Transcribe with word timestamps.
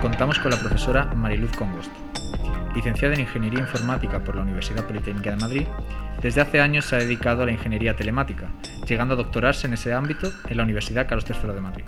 contamos 0.00 0.38
con 0.38 0.52
la 0.52 0.60
profesora 0.60 1.06
Mariluz 1.06 1.50
Congosto. 1.56 1.94
Licenciada 2.74 3.14
en 3.14 3.20
Ingeniería 3.20 3.60
Informática 3.60 4.22
por 4.22 4.36
la 4.36 4.42
Universidad 4.42 4.86
Politécnica 4.86 5.30
de 5.30 5.36
Madrid, 5.36 5.66
desde 6.22 6.40
hace 6.40 6.60
años 6.60 6.84
se 6.84 6.94
ha 6.94 7.00
dedicado 7.00 7.42
a 7.42 7.46
la 7.46 7.52
ingeniería 7.52 7.96
telemática, 7.96 8.48
llegando 8.86 9.14
a 9.14 9.16
doctorarse 9.16 9.66
en 9.66 9.72
ese 9.72 9.92
ámbito 9.92 10.30
en 10.48 10.56
la 10.56 10.62
Universidad 10.62 11.08
Carlos 11.08 11.28
III 11.28 11.52
de 11.52 11.60
Madrid. 11.60 11.84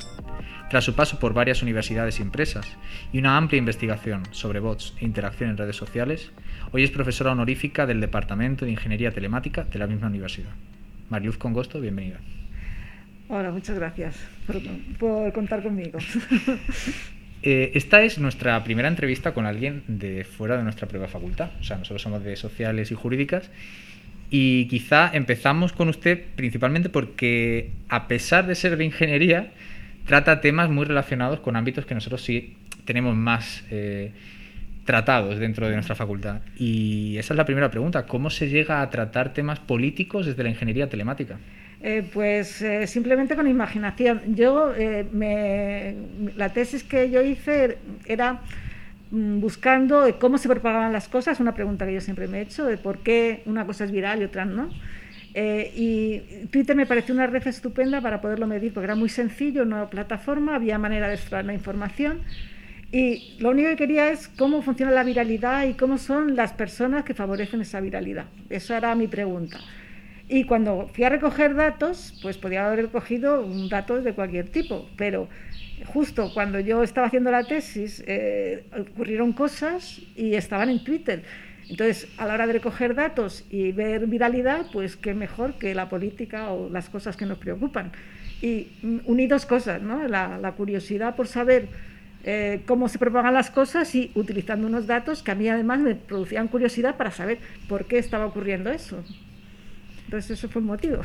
Tras 0.68 0.84
su 0.84 0.94
paso 0.94 1.20
por 1.20 1.34
varias 1.34 1.62
universidades 1.62 2.18
y 2.18 2.22
empresas 2.22 2.76
y 3.12 3.18
una 3.18 3.36
amplia 3.36 3.58
investigación 3.58 4.24
sobre 4.32 4.58
bots 4.58 4.94
e 5.00 5.04
interacción 5.04 5.50
en 5.50 5.56
redes 5.56 5.76
sociales, 5.76 6.32
hoy 6.72 6.82
es 6.82 6.90
profesora 6.90 7.32
honorífica 7.32 7.86
del 7.86 8.00
Departamento 8.00 8.64
de 8.64 8.72
Ingeniería 8.72 9.12
Telemática 9.12 9.64
de 9.64 9.78
la 9.78 9.86
misma 9.86 10.08
universidad. 10.08 10.50
Mariluz 11.10 11.38
Congosto, 11.38 11.80
bienvenida. 11.80 12.18
Hola, 13.28 13.52
muchas 13.52 13.76
gracias 13.76 14.16
por, 14.98 15.32
contar 15.32 15.62
conmigo. 15.62 15.98
Eh, 17.42 17.72
esta 17.74 18.02
es 18.02 18.18
nuestra 18.18 18.62
primera 18.64 18.88
entrevista 18.88 19.32
con 19.32 19.46
alguien 19.46 19.82
de 19.86 20.24
fuera 20.24 20.56
de 20.56 20.62
nuestra 20.62 20.88
prueba 20.88 21.08
facultad. 21.08 21.50
O 21.60 21.64
sea, 21.64 21.78
nosotros 21.78 22.02
somos 22.02 22.22
de 22.22 22.36
sociales 22.36 22.90
y 22.90 22.94
jurídicas. 22.94 23.50
Y 24.30 24.66
quizá 24.66 25.10
empezamos 25.12 25.72
con 25.72 25.88
usted 25.88 26.22
principalmente 26.36 26.88
porque, 26.88 27.70
a 27.88 28.06
pesar 28.06 28.46
de 28.46 28.54
ser 28.54 28.76
de 28.76 28.84
ingeniería, 28.84 29.52
trata 30.06 30.40
temas 30.40 30.70
muy 30.70 30.84
relacionados 30.84 31.40
con 31.40 31.56
ámbitos 31.56 31.84
que 31.84 31.94
nosotros 31.94 32.22
sí 32.22 32.56
tenemos 32.84 33.16
más 33.16 33.64
eh, 33.70 34.12
tratados 34.84 35.38
dentro 35.38 35.68
de 35.68 35.74
nuestra 35.74 35.94
facultad. 35.94 36.42
Y 36.56 37.16
esa 37.18 37.34
es 37.34 37.38
la 37.38 37.44
primera 37.44 37.70
pregunta. 37.70 38.06
¿Cómo 38.06 38.30
se 38.30 38.48
llega 38.48 38.82
a 38.82 38.90
tratar 38.90 39.32
temas 39.32 39.58
políticos 39.58 40.26
desde 40.26 40.42
la 40.42 40.50
ingeniería 40.50 40.88
telemática? 40.88 41.38
Eh, 41.82 42.06
pues 42.12 42.60
eh, 42.60 42.86
simplemente 42.86 43.34
con 43.36 43.46
imaginación. 43.46 44.34
Yo, 44.34 44.74
eh, 44.76 45.96
la 46.36 46.50
tesis 46.50 46.84
que 46.84 47.10
yo 47.10 47.22
hice 47.22 47.78
era 48.04 48.40
mm, 49.10 49.40
buscando 49.40 50.18
cómo 50.18 50.36
se 50.36 50.48
propagaban 50.48 50.92
las 50.92 51.08
cosas, 51.08 51.40
una 51.40 51.54
pregunta 51.54 51.86
que 51.86 51.94
yo 51.94 52.00
siempre 52.02 52.28
me 52.28 52.38
he 52.38 52.42
hecho, 52.42 52.66
de 52.66 52.76
por 52.76 52.98
qué 52.98 53.42
una 53.46 53.64
cosa 53.64 53.84
es 53.84 53.92
viral 53.92 54.20
y 54.20 54.24
otra 54.24 54.44
no. 54.44 54.68
y 55.34 56.20
Twitter 56.50 56.76
me 56.76 56.86
pareció 56.86 57.14
una 57.14 57.26
red 57.26 57.46
estupenda 57.46 58.00
para 58.02 58.20
poderlo 58.20 58.46
medir, 58.46 58.74
porque 58.74 58.84
era 58.84 58.94
muy 58.94 59.08
sencillo, 59.08 59.62
una 59.62 59.88
plataforma, 59.88 60.56
había 60.56 60.78
manera 60.78 61.08
de 61.08 61.14
extraer 61.14 61.46
la 61.46 61.54
información. 61.54 62.20
Y 62.92 63.36
lo 63.38 63.50
único 63.50 63.68
que 63.70 63.76
quería 63.76 64.10
es 64.10 64.28
cómo 64.28 64.62
funciona 64.62 64.90
la 64.92 65.04
viralidad 65.04 65.64
y 65.64 65.74
cómo 65.74 65.96
son 65.96 66.34
las 66.34 66.52
personas 66.52 67.04
que 67.04 67.14
favorecen 67.14 67.60
esa 67.60 67.80
viralidad. 67.80 68.26
Esa 68.50 68.76
era 68.76 68.94
mi 68.96 69.06
pregunta. 69.06 69.60
Y 70.32 70.44
cuando 70.44 70.88
fui 70.94 71.02
a 71.02 71.08
recoger 71.08 71.56
datos, 71.56 72.16
pues 72.22 72.38
podía 72.38 72.64
haber 72.64 72.84
recogido 72.84 73.44
datos 73.68 74.04
de 74.04 74.12
cualquier 74.12 74.48
tipo, 74.48 74.88
pero 74.96 75.26
justo 75.86 76.32
cuando 76.32 76.60
yo 76.60 76.84
estaba 76.84 77.08
haciendo 77.08 77.32
la 77.32 77.42
tesis 77.42 78.04
eh, 78.06 78.64
ocurrieron 78.92 79.32
cosas 79.32 80.00
y 80.14 80.34
estaban 80.34 80.70
en 80.70 80.84
Twitter. 80.84 81.24
Entonces, 81.68 82.06
a 82.16 82.26
la 82.26 82.34
hora 82.34 82.46
de 82.46 82.52
recoger 82.52 82.94
datos 82.94 83.44
y 83.50 83.72
ver 83.72 84.06
viralidad, 84.06 84.66
pues 84.72 84.94
qué 84.96 85.14
mejor 85.14 85.54
que 85.54 85.74
la 85.74 85.88
política 85.88 86.52
o 86.52 86.70
las 86.70 86.88
cosas 86.88 87.16
que 87.16 87.26
nos 87.26 87.38
preocupan. 87.38 87.90
Y 88.40 88.68
unidos 89.06 89.46
cosas, 89.46 89.82
¿no? 89.82 90.06
La, 90.06 90.54
curiosidad 90.56 91.16
por 91.16 91.26
saber 91.26 91.66
eh, 92.22 92.60
cómo 92.66 92.88
se 92.88 93.00
propagan 93.00 93.34
las 93.34 93.50
cosas 93.50 93.92
y 93.96 94.12
utilizando 94.14 94.68
unos 94.68 94.86
datos 94.86 95.24
que 95.24 95.32
a 95.32 95.34
mí 95.34 95.48
además 95.48 95.80
me 95.80 95.96
producían 95.96 96.46
curiosidad 96.46 96.96
para 96.96 97.10
saber 97.10 97.38
por 97.68 97.86
qué 97.86 97.98
estaba 97.98 98.26
ocurriendo 98.26 98.70
eso. 98.70 99.02
Entonces 100.10 100.32
eso 100.32 100.48
fue 100.48 100.60
un 100.60 100.66
motivo. 100.66 101.02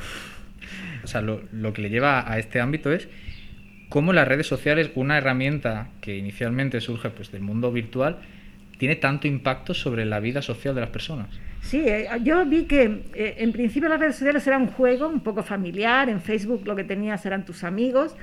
O 1.04 1.08
sea, 1.08 1.22
lo, 1.22 1.74
que 1.74 1.82
le 1.84 1.92
lleva 1.92 2.28
a 2.28 2.40
este 2.40 2.60
ámbito 2.60 2.92
es 2.92 3.08
cómo 3.88 4.14
las 4.14 4.28
redes 4.28 4.48
sociales, 4.48 4.90
una 4.96 5.20
herramienta 5.20 5.90
que 6.02 6.18
inicialmente 6.18 6.82
surge 6.82 7.12
pues, 7.12 7.32
del 7.32 7.42
mundo 7.44 7.72
virtual, 7.72 8.18
tiene 8.80 8.96
tanto 8.96 9.28
impacto 9.28 9.76
sobre 9.76 10.06
la 10.06 10.20
vida 10.20 10.42
social 10.42 10.74
de 10.74 10.82
las 10.82 10.90
personas. 10.90 11.28
Sí, 11.62 11.84
eh, 11.86 12.08
yo 12.24 12.44
vi 12.48 12.64
que 12.64 13.04
eh, 13.14 13.36
en 13.38 13.52
principio 13.52 13.90
las 13.90 14.00
redes 14.00 14.16
sociales 14.16 14.48
eran 14.48 14.64
un 14.64 14.68
juego 14.70 15.08
un 15.08 15.20
poco 15.20 15.44
familiar, 15.44 16.10
en 16.10 16.20
Facebook 16.20 16.64
lo 16.66 16.76
que 16.76 16.84
tenías 16.84 17.24
eran 17.28 17.46
tus 17.46 17.64
amigos, 17.64 18.16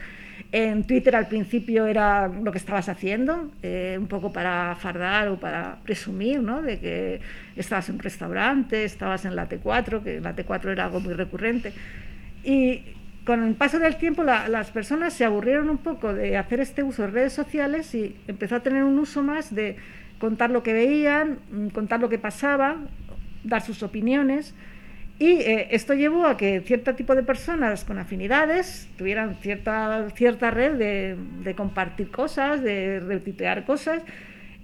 en 0.50 0.84
Twitter 0.84 1.14
al 1.14 1.28
principio 1.28 1.86
era 1.86 2.28
lo 2.28 2.50
que 2.52 2.58
estabas 2.58 2.88
haciendo, 2.88 3.50
eh, 3.62 3.96
un 3.98 4.06
poco 4.06 4.32
para 4.32 4.74
fardar 4.76 5.28
o 5.28 5.38
para 5.38 5.78
presumir, 5.84 6.40
¿no? 6.40 6.62
De 6.62 6.78
que 6.80 7.20
estabas 7.56 7.88
en 7.88 7.96
un 7.96 8.00
restaurante, 8.00 8.84
estabas 8.84 9.24
en 9.24 9.36
la 9.36 9.48
T4, 9.48 10.02
que 10.02 10.20
la 10.20 10.34
T4 10.34 10.72
era 10.72 10.84
algo 10.84 11.00
muy 11.00 11.14
recurrente. 11.14 11.72
Y 12.44 12.82
con 13.24 13.44
el 13.44 13.54
paso 13.54 13.78
del 13.78 13.96
tiempo 13.96 14.24
las 14.24 14.70
personas 14.70 15.12
se 15.12 15.24
aburrieron 15.24 15.70
un 15.70 15.78
poco 15.78 16.12
de 16.12 16.36
hacer 16.36 16.60
este 16.60 16.82
uso 16.82 17.02
de 17.02 17.08
redes 17.08 17.32
sociales 17.32 17.94
y 17.94 18.16
empezó 18.26 18.56
a 18.56 18.60
tener 18.60 18.82
un 18.82 18.98
uso 18.98 19.22
más 19.22 19.54
de 19.54 19.76
contar 20.18 20.50
lo 20.50 20.62
que 20.62 20.72
veían, 20.72 21.38
mm, 21.50 21.68
contar 21.68 22.00
lo 22.00 22.08
que 22.08 22.18
pasaba, 22.18 22.76
dar 23.44 23.62
sus 23.62 23.82
opiniones. 23.82 24.54
Y 25.22 25.40
eh, 25.40 25.68
esto 25.70 25.94
llevó 25.94 26.26
a 26.26 26.36
que 26.36 26.62
cierto 26.62 26.96
tipo 26.96 27.14
de 27.14 27.22
personas 27.22 27.84
con 27.84 27.96
afinidades 27.96 28.88
tuvieran 28.98 29.36
cierta, 29.36 30.10
cierta 30.16 30.50
red 30.50 30.72
de, 30.72 31.54
compartir 31.54 32.10
cosas, 32.10 32.60
de 32.60 32.98
retuitear 32.98 33.64
cosas 33.64 34.02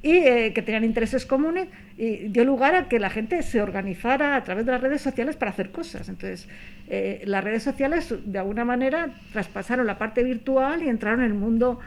y 0.03 0.17
eh, 0.17 0.53
que 0.53 0.63
tenían 0.63 0.83
intereses 0.83 1.27
comunes 1.27 1.69
y 1.97 2.27
dio 2.31 2.45
lugar 2.45 2.75
a 2.75 2.89
que 2.89 2.99
la 2.99 3.09
gente 3.09 3.41
se 3.45 3.63
organizara 3.63 4.35
a 4.35 4.43
través 4.43 4.67
de 4.67 4.73
las 4.73 4.81
redes 4.81 5.01
sociales 5.01 5.37
para 5.37 5.53
hacer 5.53 5.71
cosas. 5.71 6.09
Entonces, 6.09 6.49
eh, 6.89 7.23
las 7.25 7.45
redes 7.45 7.63
sociales 7.63 8.13
de 8.25 8.39
alguna 8.41 8.65
manera 8.65 9.11
traspasaron 9.33 9.87
la 9.87 9.97
parte 9.97 10.25
virtual 10.25 10.83
y 10.83 10.89
entraron 10.89 11.21
en 11.21 11.27
el 11.27 11.35
mundo 11.35 11.79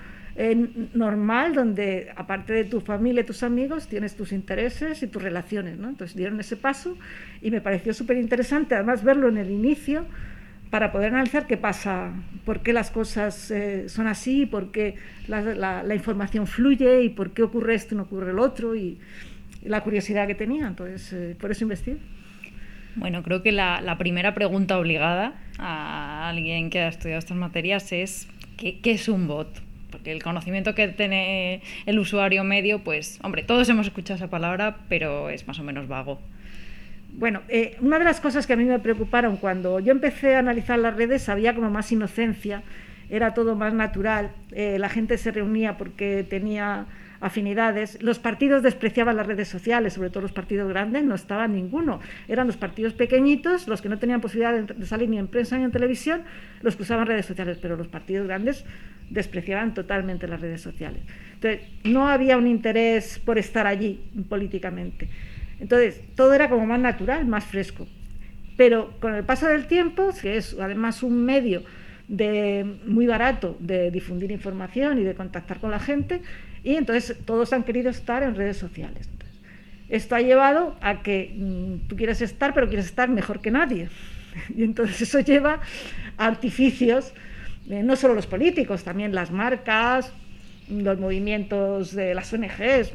normal 0.93 1.53
donde 1.53 2.11
aparte 2.15 2.53
de 2.53 2.63
tu 2.63 2.79
familia 2.79 3.21
y 3.21 3.25
tus 3.25 3.43
amigos 3.43 3.87
tienes 3.87 4.15
tus 4.15 4.31
intereses 4.31 5.03
y 5.03 5.07
tus 5.07 5.21
relaciones. 5.21 5.77
¿no? 5.77 5.89
Entonces 5.89 6.15
dieron 6.15 6.39
ese 6.39 6.55
paso 6.55 6.97
y 7.41 7.51
me 7.51 7.61
pareció 7.61 7.93
súper 7.93 8.17
interesante 8.17 8.75
además 8.75 9.03
verlo 9.03 9.27
en 9.27 9.37
el 9.37 9.51
inicio 9.51 10.05
para 10.71 10.93
poder 10.93 11.13
analizar 11.13 11.47
qué 11.47 11.57
pasa, 11.57 12.13
por 12.45 12.61
qué 12.61 12.71
las 12.71 12.91
cosas 12.91 13.51
eh, 13.51 13.89
son 13.89 14.07
así, 14.07 14.45
por 14.45 14.71
qué 14.71 14.95
la, 15.27 15.83
información 15.93 16.47
fluye 16.47 17.03
y 17.03 17.09
por 17.09 17.33
qué 17.33 17.43
ocurre 17.43 17.75
esto 17.75 17.93
y 17.93 17.97
no 17.97 18.03
ocurre 18.03 18.31
el 18.31 18.39
otro 18.39 18.75
y, 18.75 18.97
la 19.63 19.81
curiosidad 19.81 20.25
que 20.25 20.33
tenía. 20.33 20.65
Entonces, 20.65 21.13
eh, 21.13 21.35
por 21.39 21.51
eso 21.51 21.65
investigué. 21.65 21.99
Bueno, 22.95 23.21
creo 23.21 23.43
que 23.43 23.51
la, 23.51 23.79
la, 23.79 23.99
primera 23.99 24.33
pregunta 24.33 24.79
obligada 24.79 25.35
a 25.59 26.29
alguien 26.29 26.71
que 26.71 26.79
ha 26.79 26.87
estudiado 26.87 27.19
estas 27.19 27.37
materias 27.37 27.91
es 27.91 28.27
¿qué, 28.57 28.79
qué 28.79 28.93
es 28.93 29.07
un 29.07 29.27
bot? 29.27 29.61
El 30.05 30.23
conocimiento 30.23 30.75
que 30.75 30.87
tiene 30.89 31.61
el 31.85 31.99
usuario 31.99 32.43
medio, 32.43 32.83
pues, 32.83 33.19
hombre, 33.23 33.43
todos 33.43 33.67
hemos 33.69 33.87
escuchado 33.87 34.17
esa 34.17 34.29
palabra, 34.29 34.77
pero 34.89 35.29
es 35.29 35.47
más 35.47 35.59
o 35.59 35.63
menos 35.63 35.87
vago. 35.87 36.19
Bueno, 37.13 37.41
eh, 37.49 37.75
una 37.81 37.99
de 37.99 38.05
las 38.05 38.21
cosas 38.21 38.47
que 38.47 38.53
a 38.53 38.55
mí 38.55 38.63
me 38.63 38.79
preocuparon 38.79 39.37
cuando 39.37 39.79
yo 39.79 39.91
empecé 39.91 40.35
a 40.35 40.39
analizar 40.39 40.79
las 40.79 40.95
redes, 40.95 41.27
había 41.27 41.53
como 41.53 41.69
más 41.69 41.91
inocencia, 41.91 42.63
era 43.09 43.33
todo 43.33 43.55
más 43.55 43.73
natural, 43.73 44.31
eh, 44.53 44.77
la 44.79 44.87
gente 44.87 45.17
se 45.17 45.31
reunía 45.31 45.77
porque 45.77 46.25
tenía 46.27 46.85
afinidades. 47.19 48.01
Los 48.01 48.19
partidos 48.19 48.63
despreciaban 48.63 49.15
las 49.15 49.27
redes 49.27 49.47
sociales, 49.47 49.93
sobre 49.93 50.09
todo 50.09 50.21
los 50.21 50.31
partidos 50.31 50.67
grandes, 50.69 51.03
no 51.03 51.13
estaba 51.15 51.47
ninguno. 51.47 51.99
Eran 52.27 52.47
los 52.47 52.57
partidos 52.57 52.93
pequeñitos, 52.93 53.67
los 53.67 53.81
que 53.81 53.89
no 53.89 53.99
tenían 53.99 54.21
posibilidad 54.21 54.53
de 54.53 54.85
salir 54.85 55.09
ni 55.09 55.17
en 55.17 55.27
prensa 55.27 55.57
ni 55.57 55.63
en 55.63 55.71
televisión, 55.71 56.23
los 56.61 56.75
que 56.75 56.83
usaban 56.83 57.05
redes 57.05 57.25
sociales, 57.25 57.59
pero 57.61 57.77
los 57.77 57.87
partidos 57.87 58.27
grandes 58.27 58.65
despreciaban 59.11 59.73
totalmente 59.73 60.27
las 60.27 60.41
redes 60.41 60.61
sociales. 60.61 61.03
Entonces, 61.33 61.61
no 61.83 62.07
había 62.07 62.37
un 62.37 62.47
interés 62.47 63.19
por 63.19 63.37
estar 63.37 63.67
allí 63.67 63.99
políticamente. 64.29 65.09
Entonces, 65.59 66.01
todo 66.15 66.33
era 66.33 66.49
como 66.49 66.65
más 66.65 66.79
natural, 66.79 67.25
más 67.25 67.45
fresco. 67.45 67.87
Pero 68.57 68.93
con 68.99 69.13
el 69.13 69.23
paso 69.23 69.47
del 69.47 69.67
tiempo, 69.67 70.09
que 70.21 70.37
es 70.37 70.55
además 70.59 71.03
un 71.03 71.23
medio 71.23 71.63
de, 72.07 72.65
muy 72.85 73.05
barato 73.05 73.57
de 73.59 73.91
difundir 73.91 74.31
información 74.31 74.99
y 74.99 75.03
de 75.03 75.13
contactar 75.13 75.59
con 75.59 75.71
la 75.71 75.79
gente, 75.79 76.21
y 76.63 76.75
entonces 76.75 77.17
todos 77.25 77.53
han 77.53 77.63
querido 77.63 77.89
estar 77.89 78.23
en 78.23 78.35
redes 78.35 78.57
sociales. 78.57 79.09
esto 79.89 80.15
ha 80.15 80.21
llevado 80.21 80.77
a 80.79 81.01
que 81.03 81.33
mm, 81.35 81.87
tú 81.87 81.95
quieres 81.97 82.21
estar, 82.21 82.53
pero 82.53 82.67
quieres 82.67 82.85
estar 82.85 83.09
mejor 83.09 83.41
que 83.41 83.51
nadie. 83.51 83.89
Y 84.55 84.63
entonces 84.63 85.01
eso 85.01 85.19
lleva 85.19 85.59
a 86.17 86.25
artificios 86.25 87.13
eh, 87.69 87.83
no 87.83 87.95
solo 87.95 88.13
los 88.13 88.27
políticos, 88.27 88.83
también 88.83 89.13
las 89.13 89.31
marcas, 89.31 90.11
los 90.69 90.99
movimientos 90.99 91.93
de 91.93 92.15
las 92.15 92.31
ONGs, 92.31 92.93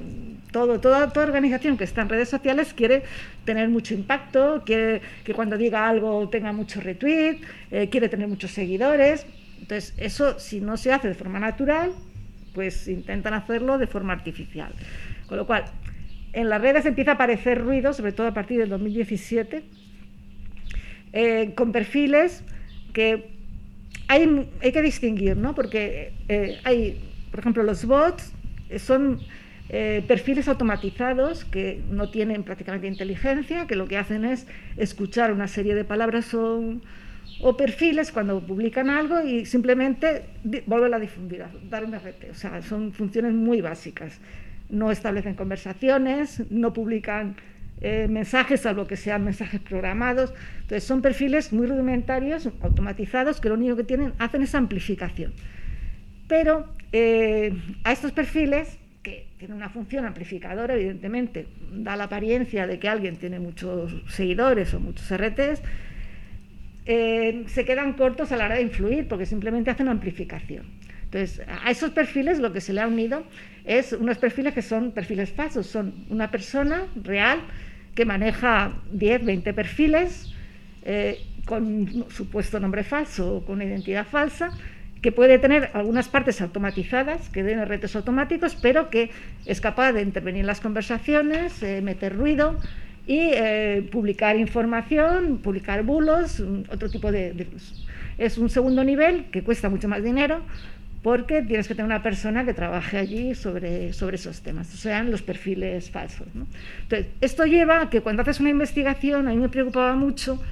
todo, 0.50 0.80
toda, 0.80 1.12
toda 1.12 1.26
organización 1.26 1.76
que 1.76 1.84
está 1.84 2.02
en 2.02 2.08
redes 2.08 2.28
sociales 2.28 2.72
quiere 2.72 3.02
tener 3.44 3.68
mucho 3.68 3.94
impacto, 3.94 4.62
quiere 4.64 5.02
que 5.24 5.34
cuando 5.34 5.58
diga 5.58 5.88
algo 5.88 6.28
tenga 6.28 6.52
mucho 6.52 6.80
retweet, 6.80 7.40
eh, 7.70 7.88
quiere 7.90 8.08
tener 8.08 8.28
muchos 8.28 8.52
seguidores. 8.52 9.26
Entonces, 9.60 9.94
eso 9.98 10.38
si 10.38 10.60
no 10.60 10.76
se 10.76 10.92
hace 10.92 11.08
de 11.08 11.14
forma 11.14 11.38
natural, 11.38 11.92
pues 12.54 12.88
intentan 12.88 13.34
hacerlo 13.34 13.78
de 13.78 13.86
forma 13.86 14.14
artificial. 14.14 14.72
Con 15.26 15.36
lo 15.36 15.46
cual, 15.46 15.64
en 16.32 16.48
las 16.48 16.60
redes 16.60 16.86
empieza 16.86 17.12
a 17.12 17.14
aparecer 17.14 17.62
ruido, 17.62 17.92
sobre 17.92 18.12
todo 18.12 18.26
a 18.26 18.34
partir 18.34 18.58
del 18.58 18.68
2017, 18.68 19.64
eh, 21.12 21.52
con 21.54 21.72
perfiles 21.72 22.44
que 22.92 23.35
hay, 24.08 24.48
hay 24.62 24.72
que 24.72 24.82
distinguir, 24.82 25.36
¿no? 25.36 25.54
Porque 25.54 26.12
eh, 26.28 26.58
hay, 26.64 27.00
por 27.30 27.40
ejemplo, 27.40 27.62
los 27.62 27.84
bots 27.84 28.32
son 28.78 29.20
eh, 29.68 30.04
perfiles 30.06 30.46
automatizados 30.46 31.44
que 31.44 31.82
no 31.90 32.08
tienen 32.10 32.44
prácticamente 32.44 32.86
inteligencia, 32.86 33.66
que 33.66 33.74
lo 33.74 33.88
que 33.88 33.96
hacen 33.98 34.24
es 34.24 34.46
escuchar 34.76 35.32
una 35.32 35.48
serie 35.48 35.74
de 35.74 35.84
palabras 35.84 36.32
o, 36.34 36.80
perfiles 37.58 38.12
cuando 38.12 38.40
publican 38.40 38.88
algo 38.88 39.20
y 39.22 39.44
simplemente 39.44 40.24
vuelven 40.66 40.94
a 40.94 40.98
difundir, 41.00 41.44
dar 41.68 41.84
un 41.84 41.94
RT. 41.94 42.30
O 42.30 42.34
sea, 42.34 42.62
son 42.62 42.92
funciones 42.92 43.34
muy 43.34 43.60
básicas. 43.60 44.20
No 44.70 44.90
establecen 44.90 45.34
conversaciones, 45.34 46.42
no 46.50 46.72
publican 46.72 47.36
eh, 47.80 48.06
mensajes, 48.08 48.60
salvo 48.60 48.86
que 48.86 48.96
sean 48.96 49.24
mensajes 49.24 49.60
programados. 49.60 50.32
Entonces, 50.54 50.84
son 50.84 51.02
perfiles 51.02 51.52
muy 51.52 51.66
rudimentarios, 51.66 52.48
automatizados, 52.60 53.40
que 53.40 53.48
lo 53.48 53.54
único 53.54 53.76
que 53.76 53.84
tienen, 53.84 54.14
hacen 54.18 54.42
es 54.42 54.54
amplificación. 54.54 55.32
Pero 56.28 56.66
eh, 56.92 57.52
a 57.84 57.92
estos 57.92 58.12
perfiles 58.12 58.78
que 59.02 59.26
tiene 59.38 59.54
una 59.54 59.68
función 59.68 60.04
amplificadora, 60.04 60.74
evidentemente, 60.74 61.46
da 61.70 61.96
la 61.96 62.04
apariencia 62.04 62.66
de 62.66 62.78
que 62.78 62.88
alguien 62.88 63.16
tiene 63.16 63.38
muchos 63.38 63.92
seguidores 64.08 64.72
o 64.74 64.80
muchos 64.80 65.08
RTs, 65.14 65.62
eh, 66.86 67.44
se 67.46 67.64
quedan 67.64 67.92
cortos 67.92 68.32
a 68.32 68.36
la 68.36 68.46
hora 68.46 68.54
de 68.56 68.62
influir 68.62 69.06
porque 69.06 69.26
simplemente 69.26 69.70
hacen 69.70 69.88
amplificación. 69.88 70.66
Entonces, 71.04 71.42
a 71.62 71.70
esos 71.70 71.90
perfiles 71.90 72.38
lo 72.40 72.52
que 72.52 72.60
se 72.60 72.72
le 72.72 72.80
ha 72.80 72.86
unido 72.88 73.24
es 73.64 73.92
unos 73.92 74.18
perfiles 74.18 74.54
que 74.54 74.62
son 74.62 74.92
perfiles 74.92 75.30
falsos, 75.30 75.66
son 75.66 76.06
una 76.10 76.30
persona 76.30 76.86
real 77.02 77.40
que 77.96 78.04
maneja 78.04 78.72
10, 78.92 79.24
20 79.24 79.52
perfiles 79.54 80.32
eh, 80.84 81.26
con 81.44 82.06
supuesto 82.10 82.60
nombre 82.60 82.84
falso 82.84 83.36
o 83.36 83.44
con 83.44 83.62
identidad 83.62 84.06
falsa 84.06 84.52
que 85.02 85.12
puede 85.12 85.38
tener 85.38 85.70
algunas 85.74 86.08
partes 86.08 86.40
automatizadas, 86.40 87.28
que 87.28 87.42
den 87.42 87.64
retos 87.66 87.94
automáticos, 87.96 88.56
pero 88.56 88.90
que 88.90 89.10
es 89.44 89.60
capaz 89.60 89.92
de 89.92 90.02
intervenir 90.02 90.40
en 90.40 90.46
las 90.46 90.60
conversaciones, 90.60 91.62
eh, 91.62 91.80
meter 91.80 92.16
ruido 92.16 92.58
y 93.06 93.30
eh, 93.32 93.88
publicar 93.92 94.36
información, 94.36 95.38
publicar 95.38 95.84
bulos, 95.84 96.42
otro 96.70 96.90
tipo 96.90 97.12
de, 97.12 97.46
Es 98.18 98.38
un 98.38 98.50
segundo 98.50 98.82
nivel 98.82 99.26
que 99.30 99.44
cuesta 99.44 99.68
mucho 99.68 99.86
más 99.86 100.02
dinero 100.02 100.42
porque 101.06 101.40
tienes 101.42 101.68
que 101.68 101.76
tener 101.76 101.86
una 101.86 102.02
persona 102.02 102.44
que 102.44 102.52
trabaje 102.52 102.98
allí 102.98 103.36
sobre, 103.36 103.92
sobre 103.92 104.16
esos 104.16 104.40
temas, 104.40 104.74
o 104.74 104.76
sea, 104.76 105.04
los 105.04 105.22
perfiles 105.22 105.88
falsos. 105.88 106.26
Entonces, 106.82 107.06
esto 107.20 107.44
lleva 107.44 107.82
a 107.82 107.90
que 107.90 108.00
cuando 108.00 108.22
haces 108.22 108.40
una 108.40 108.50
investigación, 108.50 109.28
a 109.28 109.30
mí 109.30 109.36
me 109.36 109.48
preocupaba 109.48 109.94
mucho 109.94 110.42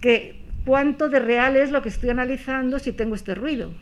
que 0.00 0.40
cuánto 0.64 1.08
de 1.08 1.20
real 1.20 1.54
es 1.54 1.70
lo 1.70 1.82
que 1.82 1.88
estoy 1.88 2.10
analizando 2.10 2.80
si 2.80 2.90
tengo 2.90 3.14
este 3.14 3.36
ruido. 3.36 3.72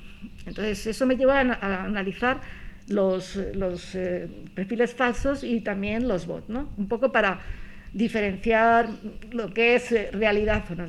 Entonces, 0.45 0.87
eso 0.87 1.07
me 1.07 1.17
lleva 1.17 1.41
a, 1.41 1.85
analizar 1.85 2.43
los, 2.89 3.37
los 3.55 3.95
eh, 3.95 4.29
perfiles 4.55 4.95
falsos 4.95 5.43
y 5.43 5.63
también 5.63 6.07
los 6.07 6.27
bots, 6.27 6.51
¿no? 6.51 6.69
Un 6.77 6.87
poco 6.87 7.13
para 7.13 7.41
diferenciar 7.93 8.89
lo 9.33 9.53
que 9.53 9.75
es 9.75 9.93
eh, 9.93 10.11
realidad 10.13 10.65
o 10.71 10.75
no. 10.75 10.89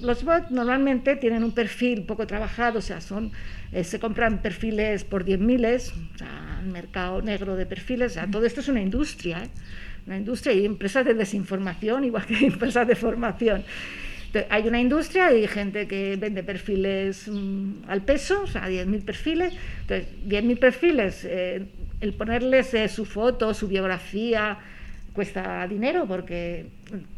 los, 0.00 0.24
bots 0.24 0.50
normalmente 0.50 1.16
tienen 1.16 1.42
un 1.42 1.52
perfil 1.52 2.04
poco 2.04 2.26
trabajado, 2.26 2.78
o 2.78 2.82
sea, 2.82 3.00
son, 3.00 3.32
eh, 3.72 3.82
se 3.82 3.98
compran 3.98 4.40
perfiles 4.40 5.04
por 5.04 5.24
10 5.24 5.40
miles, 5.40 5.92
o 6.14 6.18
sea, 6.18 6.62
mercado 6.64 7.22
negro 7.22 7.56
de 7.56 7.66
perfiles, 7.66 8.12
o 8.12 8.14
sea, 8.14 8.26
todo 8.30 8.46
esto 8.46 8.60
es 8.60 8.68
una 8.68 8.80
industria, 8.80 9.48
una 10.06 10.16
industria 10.16 10.52
y 10.52 10.64
empresas 10.64 11.04
de 11.04 11.14
desinformación, 11.14 12.04
igual 12.04 12.24
que 12.24 12.46
empresas 12.46 12.86
de 12.86 12.94
formación 12.94 13.64
hay 14.50 14.66
una 14.66 14.80
industria 14.80 15.32
y 15.32 15.46
gente 15.46 15.86
que 15.86 16.16
vende 16.16 16.42
perfiles 16.42 17.28
mm, 17.28 17.84
al 17.88 18.02
peso, 18.02 18.42
o 18.42 18.46
sea, 18.46 18.68
10.000 18.68 19.04
perfiles. 19.04 19.54
Entonces, 19.82 20.08
10.000 20.26 20.58
perfiles, 20.58 21.24
eh, 21.24 21.66
el 22.00 22.14
ponerles 22.14 22.74
eh, 22.74 22.88
su 22.88 23.04
foto, 23.04 23.54
su 23.54 23.68
biografía, 23.68 24.58
cuesta 25.14 25.66
dinero 25.68 26.06
porque 26.06 26.66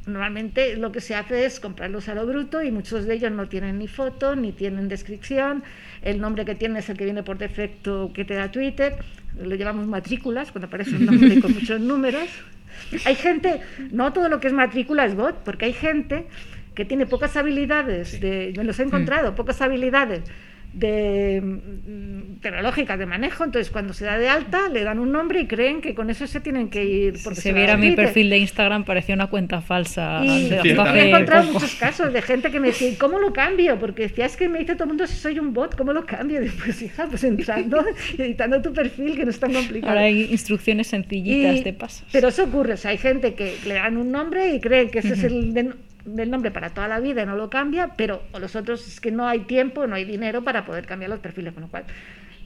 normalmente 0.06 0.76
lo 0.76 0.92
que 0.92 1.00
se 1.00 1.14
hace 1.14 1.46
es 1.46 1.58
comprarlos 1.58 2.08
a 2.08 2.14
lo 2.14 2.26
bruto 2.26 2.62
y 2.62 2.70
muchos 2.70 3.06
de 3.06 3.14
ellos 3.14 3.32
no 3.32 3.48
tienen 3.48 3.78
ni 3.78 3.88
foto, 3.88 4.36
ni 4.36 4.52
tienen 4.52 4.88
descripción. 4.88 5.64
El 6.02 6.20
nombre 6.20 6.44
que 6.44 6.54
tiene 6.54 6.80
es 6.80 6.88
el 6.90 6.98
que 6.98 7.04
viene 7.04 7.22
por 7.22 7.38
defecto 7.38 8.12
que 8.14 8.24
te 8.24 8.34
da 8.34 8.52
Twitter. 8.52 8.96
Lo 9.40 9.54
llevamos 9.54 9.86
matrículas 9.86 10.52
cuando 10.52 10.66
aparece 10.66 10.96
un 10.96 11.06
nombre 11.06 11.40
con 11.40 11.52
muchos 11.54 11.80
números. 11.80 12.28
Hay 13.06 13.14
gente, 13.14 13.62
no 13.90 14.12
todo 14.12 14.28
lo 14.28 14.40
que 14.40 14.48
es 14.48 14.52
matrícula 14.52 15.06
es 15.06 15.14
bot, 15.14 15.42
porque 15.42 15.64
hay 15.64 15.72
gente 15.72 16.26
que 16.74 16.84
tiene 16.84 17.06
pocas 17.06 17.34
habilidades, 17.38 18.20
de, 18.20 18.52
me 18.54 18.64
los 18.64 18.78
he 18.78 18.82
encontrado, 18.82 19.34
pocas 19.34 19.62
habilidades 19.62 20.22
de 20.76 21.40
mm, 21.42 22.40
tecnológicas 22.40 22.98
de 22.98 23.06
manejo, 23.06 23.44
entonces 23.44 23.72
cuando 23.72 23.94
se 23.94 24.04
da 24.04 24.18
de 24.18 24.28
alta 24.28 24.68
le 24.68 24.84
dan 24.84 24.98
un 24.98 25.10
nombre 25.10 25.40
y 25.40 25.46
creen 25.46 25.80
que 25.80 25.94
con 25.94 26.10
eso 26.10 26.26
se 26.26 26.40
tienen 26.40 26.68
que 26.68 26.84
ir. 26.84 27.18
si 27.18 27.34
se, 27.34 27.52
viera 27.54 27.78
mi 27.78 27.92
perfil 27.92 28.28
de 28.28 28.38
Instagram 28.38 28.84
parecía 28.84 29.14
una 29.14 29.28
cuenta 29.28 29.62
falsa. 29.62 30.20
Y, 30.22 30.50
he 30.52 31.08
encontrado 31.08 31.50
muchos 31.50 31.74
casos 31.76 32.12
de 32.12 32.20
gente 32.20 32.50
que 32.50 32.60
me 32.60 32.68
decía, 32.68 32.92
¿cómo 32.98 33.18
lo 33.18 33.32
cambio? 33.32 33.78
Porque 33.78 34.02
decía, 34.02 34.26
es 34.26 34.36
que 34.36 34.48
me 34.48 34.58
dice 34.58 34.74
todo 34.74 34.84
el 34.84 34.88
mundo 34.88 35.06
si 35.06 35.16
soy 35.16 35.38
un 35.38 35.54
bot, 35.54 35.74
¿cómo 35.76 35.94
lo 35.94 36.04
cambio? 36.04 36.44
Y 36.44 36.50
pues 36.50 36.82
hija, 36.82 37.06
pues 37.08 37.24
entrando 37.24 37.82
y 38.18 38.22
editando 38.22 38.60
tu 38.60 38.72
perfil 38.72 39.16
que 39.16 39.24
no 39.24 39.30
es 39.30 39.40
tan 39.40 39.54
complicado. 39.54 39.92
Ahora 39.92 40.06
hay 40.06 40.24
instrucciones 40.30 40.88
sencillitas 40.88 41.64
de 41.64 41.72
pasos. 41.72 42.06
Pero 42.12 42.28
eso 42.28 42.44
ocurre, 42.44 42.74
o 42.74 42.76
sea, 42.76 42.90
hay 42.90 42.98
gente 42.98 43.34
que 43.34 43.56
le 43.66 43.74
dan 43.74 43.96
un 43.96 44.12
nombre 44.12 44.54
y 44.54 44.60
creen 44.60 44.90
que 44.90 44.98
ese 44.98 45.14
es 45.14 45.24
el 45.24 45.54
del 46.06 46.30
nombre 46.30 46.50
para 46.50 46.70
toda 46.70 46.88
la 46.88 47.00
vida 47.00 47.22
y 47.22 47.26
no 47.26 47.36
lo 47.36 47.50
cambia, 47.50 47.94
pero 47.96 48.22
los 48.38 48.56
otros 48.56 48.86
es 48.86 49.00
que 49.00 49.10
no 49.10 49.26
hay 49.28 49.40
tiempo, 49.40 49.86
no 49.86 49.96
hay 49.96 50.04
dinero 50.04 50.42
para 50.42 50.64
poder 50.64 50.86
cambiar 50.86 51.10
los 51.10 51.20
perfiles, 51.20 51.52
con 51.52 51.64
lo 51.64 51.68
cual 51.68 51.84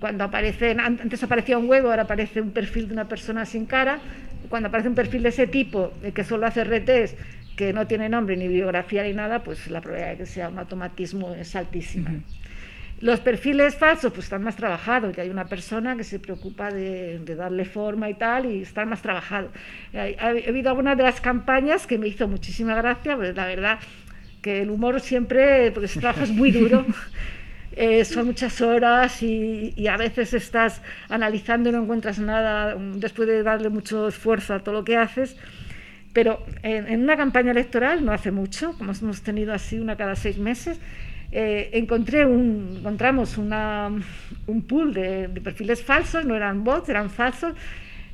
cuando 0.00 0.24
aparecen, 0.24 0.80
antes 0.80 1.22
aparecía 1.22 1.58
un 1.58 1.68
huevo, 1.68 1.90
ahora 1.90 2.04
aparece 2.04 2.40
un 2.40 2.52
perfil 2.52 2.88
de 2.88 2.94
una 2.94 3.06
persona 3.06 3.44
sin 3.44 3.66
cara, 3.66 4.00
cuando 4.48 4.68
aparece 4.68 4.88
un 4.88 4.94
perfil 4.94 5.22
de 5.22 5.28
ese 5.28 5.46
tipo, 5.46 5.92
que 6.14 6.24
solo 6.24 6.46
hace 6.46 6.64
RTs, 6.64 7.16
que 7.54 7.74
no 7.74 7.86
tiene 7.86 8.08
nombre 8.08 8.36
ni 8.36 8.48
biografía 8.48 9.02
ni 9.02 9.12
nada, 9.12 9.44
pues 9.44 9.70
la 9.70 9.82
probabilidad 9.82 10.12
de 10.12 10.16
que 10.16 10.26
sea 10.26 10.48
un 10.48 10.58
automatismo 10.58 11.34
es 11.34 11.54
altísima. 11.54 12.10
Los 13.00 13.20
perfiles 13.20 13.76
falsos 13.76 14.12
pues 14.12 14.26
están 14.26 14.43
más 14.43 14.56
trabajados, 14.56 15.17
ya 15.17 15.23
hay 15.23 15.31
una 15.31 15.47
persona 15.47 15.97
que 15.97 16.05
se 16.05 16.19
preocupa 16.19 16.70
de, 16.70 17.19
darle 17.35 17.64
forma 17.64 18.11
y 18.11 18.14
tal, 18.14 18.44
y 18.44 18.61
están 18.61 18.91
más 18.91 19.00
trabajados. 19.00 19.50
Ha, 19.94 20.29
habido 20.29 20.69
algunas 20.69 20.98
de 20.98 21.05
las 21.05 21.19
campañas 21.22 21.86
que 21.86 21.96
me 21.96 22.08
hizo 22.08 22.29
muchísima 22.29 22.74
gracia, 22.74 23.17
pues 23.17 23.34
la 23.34 23.46
verdad 23.46 23.79
que 24.43 24.60
el 24.60 24.70
humor 24.70 25.01
siempre, 25.01 25.70
porque 25.72 25.86
ese 25.86 26.01
trabajo 26.01 26.24
es 26.24 26.31
muy 26.31 26.51
duro, 26.51 26.84
eh, 27.72 28.05
son 28.05 28.27
muchas 28.27 28.60
horas 28.60 29.22
y, 29.22 29.72
a 29.89 29.96
veces 29.96 30.34
estás 30.34 30.82
analizando 31.08 31.70
y 31.70 31.72
no 31.72 31.82
encuentras 31.82 32.19
nada 32.19 32.77
después 32.96 33.27
de 33.27 33.43
darle 33.43 33.70
mucho 33.70 34.08
esfuerzo 34.08 34.53
a 34.53 34.60
todo 34.60 34.74
lo 34.74 34.84
que 34.84 34.98
haces. 34.98 35.39
Pero 36.13 36.44
en, 36.63 36.86
en 36.86 37.03
una 37.03 37.17
campaña 37.17 37.53
electoral, 37.53 38.05
no 38.05 38.13
hace 38.13 38.31
mucho, 38.31 38.74
como 38.77 38.93
hemos 38.93 39.22
tenido 39.22 39.55
así 39.55 39.79
una 39.79 39.96
cada 39.96 40.17
seis 40.17 40.36
meses, 40.39 40.81
eh, 41.32 41.70
encontré 41.75 42.27
un, 42.27 42.77
encontramos 42.79 43.39
una, 43.39 43.91
un 44.46 44.63
pool 44.63 44.93
de, 44.94 45.29
perfiles 45.43 45.82
falsos, 45.82 46.25
no 46.25 46.34
eran 46.34 46.65
bots, 46.65 46.89
eran 46.89 47.10
falsos, 47.10 47.55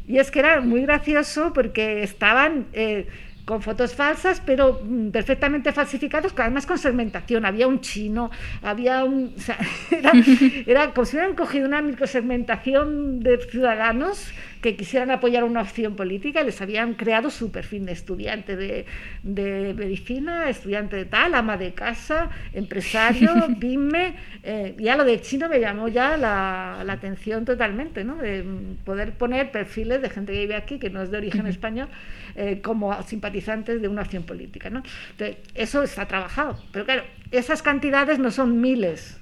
y 0.06 0.18
es 0.18 0.30
que 0.30 0.40
era 0.40 0.61
muy 0.61 0.82
gracioso 0.82 1.52
porque 1.52 2.02
estaban 2.02 2.66
eh, 2.73 3.06
con 3.46 3.62
fotos 3.62 3.94
falsas, 3.94 4.42
pero 4.44 4.80
mm, 4.82 5.10
perfectamente 5.10 5.72
falsificados, 5.72 6.34
además 6.36 6.66
con 6.66 6.78
segmentación. 6.78 7.46
Había 7.46 7.68
un 7.68 7.80
chino, 7.80 8.30
había 8.60 9.04
un. 9.04 9.34
era, 9.90 10.12
era 10.66 10.92
como 10.92 11.06
si 11.06 11.16
hubieran 11.16 11.36
cogido 11.36 11.66
una 11.66 11.80
microsegmentación 11.80 13.20
de 13.20 13.38
ciudadanos 13.38 14.32
que 14.66 14.74
quisieran 14.74 15.12
apoyar 15.12 15.44
una 15.44 15.62
opción 15.62 15.94
política, 15.94 16.42
les 16.42 16.60
habían 16.60 16.94
creado 16.94 17.30
su 17.30 17.52
perfil 17.52 17.86
de 17.86 17.92
estudiante 17.92 18.56
de, 18.56 18.84
medicina, 19.22 20.48
estudiante 20.48 20.96
de 20.96 21.04
tal, 21.04 21.34
ama 21.34 21.56
de 21.56 21.72
casa, 21.72 22.30
empresario, 22.52 23.30
pyme. 23.60 24.14
Eh, 24.42 24.74
ya 24.78 24.96
lo 24.96 25.04
de 25.04 25.20
chino 25.20 25.48
me 25.48 25.60
llamó 25.60 25.86
ya 25.86 26.16
la, 26.16 26.80
atención 26.80 27.44
totalmente, 27.44 28.02
¿no? 28.02 28.16
De 28.16 28.44
poder 28.84 29.12
poner 29.12 29.52
perfiles 29.52 30.02
de 30.02 30.10
gente 30.10 30.32
que 30.32 30.40
vive 30.40 30.56
aquí, 30.56 30.80
que 30.80 30.90
no 30.90 31.00
es 31.00 31.12
de 31.12 31.18
origen 31.18 31.46
español, 31.46 31.88
eh, 32.34 32.60
como 32.60 32.92
simpatizantes 33.36 33.82
de 33.82 33.88
una 33.88 34.02
opción 34.02 34.22
política, 34.22 34.70
¿no? 34.70 34.82
Entonces, 35.10 35.36
eso 35.54 35.82
está 35.82 36.06
trabajado. 36.06 36.58
Pero 36.72 36.84
claro, 36.84 37.04
esas 37.30 37.62
cantidades 37.62 38.18
no 38.18 38.30
son 38.30 38.60
miles 38.60 39.20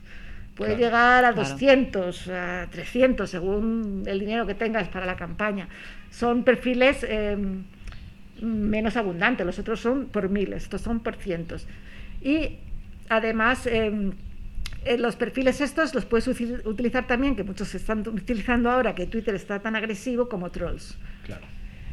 Puede 0.56 0.76
llegar 0.76 1.24
a 1.24 1.32
200, 1.32 2.28
a 2.28 2.68
300, 2.70 3.28
según 3.28 4.04
el 4.06 4.20
dinero 4.20 4.46
que 4.46 4.54
tengas 4.54 4.86
para 4.86 5.04
la 5.04 5.16
campaña. 5.16 5.66
Son 6.12 6.44
perfiles 6.44 7.04
em, 7.08 7.64
menos 8.40 8.96
abundantes, 8.96 9.44
los 9.44 9.58
otros 9.58 9.80
son 9.80 10.06
por 10.06 10.28
miles, 10.28 10.62
estos 10.62 10.80
son 10.80 11.00
por 11.00 11.16
cientos. 11.16 11.66
Y 12.22 12.58
además, 13.08 13.66
em, 13.66 14.12
eh, 14.84 14.96
los 14.96 15.16
perfiles 15.16 15.60
estos 15.60 15.92
los 15.92 16.04
puedes 16.04 16.28
utilizar 16.28 17.04
también, 17.08 17.34
que 17.34 17.42
muchos 17.42 17.74
están 17.74 18.06
utilizando 18.06 18.70
ahora, 18.70 18.94
que 18.94 19.06
Twitter 19.06 19.34
está 19.34 19.58
tan 19.58 19.74
agresivo, 19.74 20.28
como 20.28 20.52
trolls. 20.52 20.96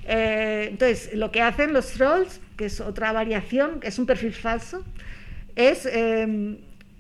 Eh, 0.08 0.68
entonces, 0.72 1.14
lo 1.14 1.32
que 1.32 1.42
hacen 1.42 1.74
los 1.74 1.92
trolls, 1.92 2.42
que 2.58 2.66
es 2.66 2.80
otra 2.80 3.12
variación, 3.12 3.80
que 3.80 3.88
es 3.88 4.00
un 4.00 4.06
perfil 4.06 4.34
falso, 4.34 4.84
es 5.56 5.86
em, 5.86 6.58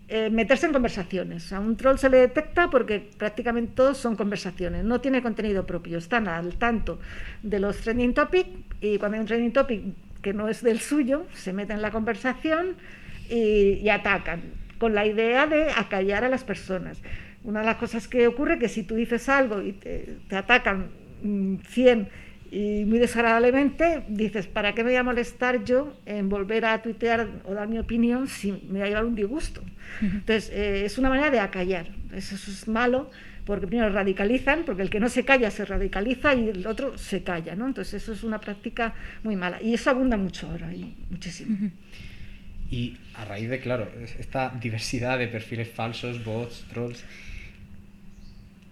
eh, 0.07 0.29
meterse 0.29 0.65
en 0.65 0.73
conversaciones. 0.73 1.53
A 1.53 1.59
un 1.59 1.77
troll 1.77 1.97
se 1.97 2.09
le 2.09 2.17
detecta 2.17 2.69
porque 2.69 2.99
prácticamente 3.17 3.71
todos 3.75 3.97
son 3.97 4.15
conversaciones, 4.15 4.83
no 4.83 4.99
tiene 4.99 5.21
contenido 5.21 5.65
propio, 5.65 5.97
están 5.97 6.27
al 6.27 6.55
tanto 6.55 6.99
de 7.43 7.59
los 7.59 7.77
trending 7.77 8.13
topics 8.13 8.49
y 8.81 8.97
cuando 8.97 9.15
hay 9.15 9.21
un 9.21 9.27
trending 9.27 9.53
topic 9.53 9.81
que 10.21 10.33
no 10.33 10.49
es 10.49 10.61
del 10.61 10.79
suyo, 10.79 11.25
se 11.33 11.53
meten 11.53 11.77
en 11.77 11.81
la 11.81 11.91
conversación 11.91 12.75
y, 13.29 13.87
atacan, 13.87 14.41
con 14.77 14.93
la 14.93 15.05
idea 15.05 15.47
de 15.47 15.71
acallar 15.71 16.25
a 16.25 16.29
las 16.29 16.43
personas. 16.43 17.01
Una 17.45 17.61
de 17.61 17.67
las 17.67 17.77
cosas 17.77 18.09
que 18.09 18.27
ocurre 18.27 18.55
es 18.55 18.59
que 18.59 18.67
si 18.67 18.83
tú 18.83 18.95
dices 18.95 19.29
algo 19.29 19.61
y 19.61 19.71
te, 19.71 20.17
te 20.27 20.35
atacan 20.35 20.89
100 21.21 21.99
mm, 21.99 22.05
y 22.51 22.83
muy 22.83 22.99
desagradablemente 22.99 24.03
dices, 24.09 24.45
¿para 24.45 24.75
qué 24.75 24.83
me 24.83 24.89
voy 24.89 24.97
a 24.97 25.03
molestar 25.03 25.63
yo 25.63 25.97
en 26.05 26.27
volver 26.27 26.65
a 26.65 26.81
tuitear 26.81 27.29
o 27.45 27.53
dar 27.53 27.69
mi 27.69 27.79
opinión 27.79 28.27
si 28.27 28.51
me 28.69 28.79
va 28.79 28.85
a 28.85 28.87
llevar 28.89 29.05
un 29.05 29.15
disgusto? 29.15 29.63
Entonces, 30.01 30.49
eh, 30.51 30.83
es 30.83 30.97
una 30.97 31.07
manera 31.07 31.29
de 31.29 31.39
acallar. 31.39 31.87
Eso, 32.13 32.35
es 32.35 32.67
malo 32.67 33.09
porque 33.45 33.67
primero 33.67 33.89
radicalizan, 33.89 34.63
porque 34.65 34.81
el 34.81 34.89
que 34.89 34.99
no 34.99 35.07
se 35.07 35.23
calla 35.23 35.49
se 35.49 35.63
radicaliza 35.63 36.35
y 36.35 36.49
el 36.49 36.67
otro 36.67 36.97
se 36.97 37.23
calla, 37.23 37.55
¿no? 37.55 37.67
Entonces, 37.67 38.03
eso 38.03 38.11
es 38.11 38.23
una 38.23 38.41
práctica 38.41 38.93
muy 39.23 39.37
mala. 39.37 39.61
Y 39.61 39.73
eso 39.73 39.89
abunda 39.89 40.17
mucho 40.17 40.47
ahora, 40.47 40.73
y 40.73 40.93
muchísimo. 41.09 41.71
Y 42.69 42.97
a 43.15 43.23
raíz 43.23 43.49
de, 43.49 43.59
claro, 43.61 43.89
esta 44.19 44.49
diversidad 44.61 45.17
de 45.17 45.27
perfiles 45.27 45.69
falsos, 45.69 46.23
bots, 46.23 46.65
trolls, 46.69 47.03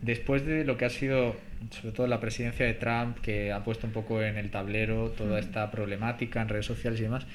después 0.01 0.45
de 0.45 0.63
lo 0.63 0.77
que 0.77 0.85
ha 0.85 0.89
sido 0.89 1.35
sobre 1.71 1.91
todo 1.91 2.07
la 2.07 2.19
presidencia 2.19 2.65
de 2.65 2.73
Trump, 2.73 3.17
que 3.19 3.51
ha 3.51 3.63
puesto 3.63 3.85
un 3.85 3.93
poco 3.93 4.21
en 4.21 4.37
el 4.37 4.49
tablero 4.49 5.09
toda 5.09 5.39
esta 5.39 5.69
problemática 5.71 6.41
en 6.41 6.49
redes 6.49 6.65
sociales 6.65 6.99
y 6.99 7.03
demás. 7.03 7.27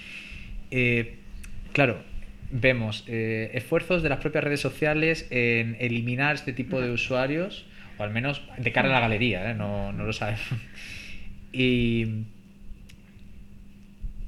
Eh, 0.71 1.16
claro, 1.73 2.02
vemos 2.50 3.04
eh, 3.06 3.50
esfuerzos 3.54 4.02
de 4.02 4.09
las 4.09 4.18
propias 4.21 4.44
redes 4.44 4.61
sociales 4.61 5.26
en 5.30 5.76
eliminar 5.78 6.35
este 6.35 6.52
tipo 6.52 6.80
de 6.80 6.90
usuarios, 6.90 7.66
o 7.99 8.02
al 8.02 8.11
menos 8.11 8.42
de 8.56 8.73
cara 8.73 8.88
a 8.88 8.92
la 8.92 9.00
galería, 9.00 9.50
¿eh? 9.50 9.54
no, 9.54 9.92
no 9.92 10.04
lo 10.04 10.12
sabemos. 10.12 10.42
Y 11.56 12.25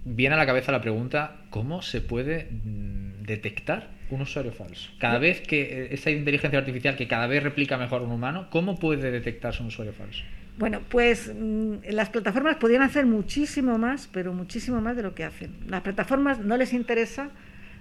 viene 0.04 0.36
a 0.36 0.38
la 0.38 0.46
cabeza 0.46 0.70
la 0.70 0.80
pregunta, 0.80 1.38
¿cómo 1.50 1.82
se 1.82 2.00
puede 2.00 2.44
mm, 2.44 3.24
detectar 3.24 3.95
un 4.10 4.20
usuario 4.20 4.52
falso? 4.52 4.90
Cada 4.98 5.18
vez 5.18 5.40
que 5.40 5.62
eh, 5.62 5.88
esa 5.92 6.10
inteligencia 6.10 6.58
artificial 6.58 6.96
que 6.96 7.08
cada 7.08 7.26
vez 7.26 7.42
replica 7.42 7.76
mejor 7.76 8.02
un 8.02 8.12
humano, 8.12 8.48
¿cómo 8.50 8.78
puede 8.78 9.10
detectarse 9.10 9.62
un 9.62 9.68
usuario 9.68 9.92
falso? 9.92 10.22
Bueno, 10.58 10.80
pues 10.88 11.32
mm, 11.34 11.76
las 11.90 12.08
plataformas 12.08 12.56
podrían 12.56 12.82
hacer 12.82 13.04
muchísimo 13.06 13.78
más, 13.78 14.08
pero 14.10 14.32
muchísimo 14.32 14.80
más 14.80 14.96
de 14.96 15.02
lo 15.02 15.14
que 15.14 15.24
hacen. 15.24 15.54
Las 15.68 15.82
plataformas 15.82 16.38
no 16.38 16.56
les 16.56 16.72
interesa 16.72 17.30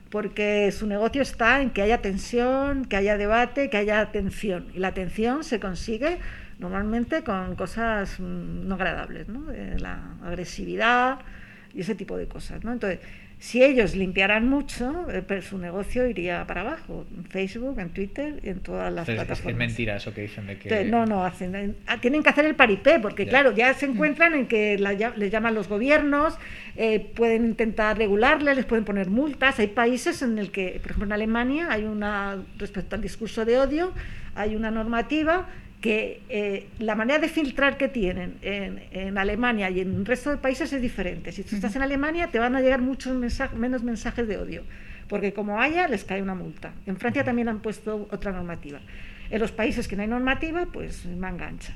porque 0.10 0.72
su 0.72 0.86
negocio 0.88 1.22
está 1.22 1.62
en 1.62 1.70
que 1.70 1.82
haya 1.82 2.02
tensión, 2.02 2.86
que 2.86 2.96
haya 2.98 3.18
debate, 3.18 3.70
que 3.70 3.78
haya 3.78 4.02
atención. 4.02 4.68
Y 4.74 4.80
la 4.80 4.90
atención 4.90 5.44
se 5.44 5.60
consigue 5.60 6.20
normalmente 6.60 7.24
con 7.24 7.56
cosas 7.56 8.20
mm, 8.20 8.68
no 8.68 8.76
agradables, 8.76 9.28
¿no? 9.30 9.46
la 9.78 10.16
agresividad 10.24 11.20
y 11.74 11.82
ese 11.82 11.96
tipo 11.96 12.18
de 12.18 12.28
cosas. 12.28 12.64
¿no? 12.64 12.74
Entonces, 12.74 13.00
si 13.46 13.64
ellos 13.64 13.96
limpiaran 13.96 14.50
mucho, 14.50 15.06
eh, 15.08 15.22
pues 15.22 15.46
su 15.46 15.60
negocio 15.60 16.08
iría 16.08 16.48
para 16.48 16.62
abajo, 16.62 17.06
en 17.16 17.26
Facebook, 17.26 17.80
en 17.80 17.92
Twitter 17.92 18.40
y 18.42 18.50
en 18.50 18.60
todas 18.62 18.92
las 18.92 19.06
plataformas. 19.06 19.52
Es 19.52 19.56
mentira 19.56 19.98
eso 19.98 20.16
que 20.16 20.22
dicen 20.22 20.48
de 20.48 20.58
que... 20.58 20.86
no, 20.86 21.06
no, 21.06 21.24
hacen, 21.24 21.76
ah, 21.86 22.02
tienen 22.02 22.24
que 22.24 22.30
hacer 22.30 22.46
el 22.46 22.56
paripé, 22.56 23.00
porque 23.00 23.28
claro, 23.28 23.52
ya 23.52 23.72
se 23.76 23.86
encuentran 23.86 24.34
en 24.34 24.48
que 24.48 24.80
les 24.80 25.32
llaman 25.32 25.54
los 25.54 25.68
gobiernos, 25.68 26.40
eh, 26.76 27.00
pueden 27.00 27.46
intentar 27.46 28.00
regularles, 28.00 28.56
les 28.56 28.66
pueden 28.66 28.84
poner 28.84 29.12
multas. 29.12 29.60
Hay 29.60 29.68
países 29.68 30.24
en 30.24 30.40
el 30.40 30.50
que, 30.50 30.80
por 30.82 30.90
ejemplo 30.90 31.06
en 31.06 31.14
Alemania, 31.14 31.68
hay 31.70 31.84
una, 31.84 32.44
respecto 32.58 32.96
al 32.96 33.04
discurso 33.04 33.46
de 33.46 33.60
odio, 33.60 33.94
hay 34.34 34.56
una 34.56 34.72
normativa 34.72 35.48
que 35.86 36.24
eh, 36.30 36.66
la 36.80 36.96
manera 36.96 37.20
de 37.20 37.30
filtrar 37.30 37.78
que 37.78 37.88
tienen 37.88 38.40
en, 38.42 39.20
Alemania 39.20 39.70
y 39.70 39.82
en 39.82 39.94
el 39.94 40.06
resto 40.08 40.32
de 40.32 40.38
países 40.38 40.74
es 40.74 40.82
diferente. 40.82 41.32
Si 41.32 41.44
tú 41.44 41.54
estás 41.54 41.76
en 41.76 41.84
Alemania 41.84 42.30
te 42.32 42.40
van 42.40 42.56
a 42.56 42.62
llegar 42.62 42.82
muchos 42.82 43.16
menos 43.54 43.84
mensajes 43.84 44.28
de 44.28 44.40
odio, 44.40 44.64
porque 45.08 45.32
como 45.32 45.62
haya 45.62 45.88
les 45.88 46.04
cae 46.04 46.24
una 46.24 46.34
multa. 46.34 46.74
En 46.88 46.98
Francia 46.98 47.24
también 47.24 47.50
han 47.50 47.60
puesto 47.60 48.08
otra 48.10 48.32
normativa. 48.32 48.80
En 49.30 49.40
los 49.40 49.52
países 49.52 49.88
que 49.88 49.96
no 49.96 50.02
hay 50.02 50.08
normativa, 50.08 50.66
pues 50.74 51.06
manga 51.06 51.46
ancha. 51.48 51.76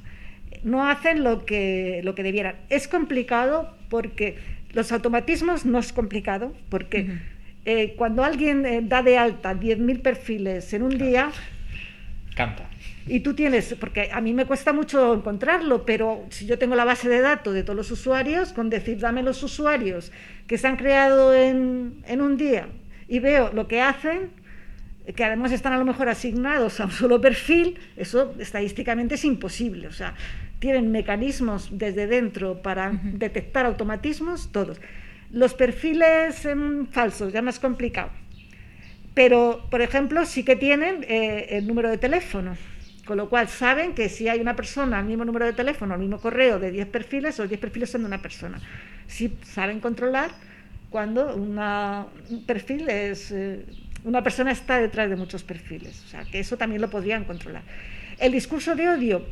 No 0.63 0.89
hacen 0.89 1.23
lo 1.23 1.45
que, 1.45 2.01
lo 2.03 2.15
que 2.15 2.23
debieran. 2.23 2.55
Es 2.69 2.87
complicado 2.87 3.77
porque 3.91 4.39
los 4.73 4.91
automatismos 4.91 5.67
no 5.67 5.77
es 5.77 5.93
complicado, 5.93 6.55
porque 6.69 7.19
eh, 7.65 7.93
cuando 7.95 8.23
alguien 8.23 8.65
eh, 8.65 8.81
da 8.81 9.03
de 9.03 9.19
alta 9.19 9.53
10.000 9.53 10.01
perfiles 10.01 10.73
en 10.73 10.81
un 10.81 10.97
día... 10.97 11.29
Canta 12.33 12.69
y 13.07 13.21
tú 13.21 13.33
tienes, 13.33 13.75
porque 13.79 14.09
a 14.11 14.21
mí 14.21 14.33
me 14.33 14.45
cuesta 14.45 14.73
mucho 14.73 15.13
encontrarlo, 15.13 15.85
pero 15.85 16.25
si 16.29 16.45
yo 16.45 16.57
tengo 16.57 16.75
la 16.75 16.85
base 16.85 17.09
de 17.09 17.21
datos 17.21 17.53
de 17.53 17.63
todos 17.63 17.77
los 17.77 17.91
usuarios, 17.91 18.53
con 18.53 18.69
decir, 18.69 18.99
dame 18.99 19.23
los 19.23 19.41
usuarios 19.41 20.11
que 20.47 20.57
se 20.57 20.67
han 20.67 20.77
creado 20.77 21.33
en, 21.33 22.03
en 22.07 22.21
un 22.21 22.37
día 22.37 22.67
y 23.07 23.19
veo 23.19 23.51
lo 23.53 23.67
que 23.67 23.81
hacen, 23.81 24.29
que 25.15 25.23
además 25.23 25.51
están 25.51 25.73
a 25.73 25.77
lo 25.77 25.85
mejor 25.85 26.09
asignados 26.09 26.79
a 26.79 26.85
un 26.85 26.91
solo 26.91 27.19
perfil, 27.19 27.79
eso 27.97 28.35
estadísticamente 28.39 29.15
es 29.15 29.25
imposible. 29.25 29.87
O 29.87 29.91
sea, 29.91 30.13
tienen 30.59 30.91
mecanismos 30.91 31.69
desde 31.71 32.07
dentro 32.07 32.61
para 32.61 32.91
detectar 33.03 33.65
automatismos, 33.65 34.51
todos. 34.51 34.79
Los 35.31 35.53
perfiles 35.53 36.47
falsos, 36.91 37.33
ya 37.33 37.41
más 37.41 37.59
complicado. 37.59 38.11
Pero, 39.13 39.65
por 39.69 39.81
ejemplo, 39.81 40.25
sí 40.25 40.43
que 40.43 40.55
tienen 40.55 41.05
eh, 41.07 41.47
el 41.57 41.67
número 41.67 41.89
de 41.89 41.97
teléfono. 41.97 42.55
Con 43.09 43.17
lo 43.17 43.27
cual 43.27 43.47
saben 43.47 43.95
que 43.95 44.07
si 44.07 44.27
hay 44.27 44.39
una 44.39 44.55
persona, 44.55 44.99
al 44.99 45.05
mismo 45.05 45.25
número 45.25 45.43
de 45.43 45.53
teléfono, 45.53 45.95
al 45.95 45.99
mismo 45.99 46.19
correo 46.19 46.59
de 46.59 46.69
10 46.69 46.89
perfiles, 46.89 47.39
los 47.39 47.49
10 47.49 47.59
perfiles 47.59 47.89
son 47.89 48.01
de 48.01 48.07
una 48.07 48.21
persona. 48.21 48.59
Sí 49.07 49.35
saben 49.41 49.79
controlar 49.79 50.29
cuando 50.91 51.35
una, 51.35 52.05
un 52.29 52.45
perfil 52.45 52.87
es... 52.87 53.31
Eh, 53.31 53.65
una 54.03 54.21
persona 54.21 54.51
está 54.51 54.77
detrás 54.77 55.09
de 55.09 55.15
muchos 55.15 55.41
perfiles. 55.41 56.03
O 56.05 56.07
sea, 56.07 56.23
que 56.23 56.39
eso 56.39 56.55
también 56.55 56.83
lo 56.83 56.91
podrían 56.91 57.25
controlar. 57.25 57.63
El 58.19 58.31
discurso 58.31 58.75
de 58.75 58.87
odio, 58.87 59.25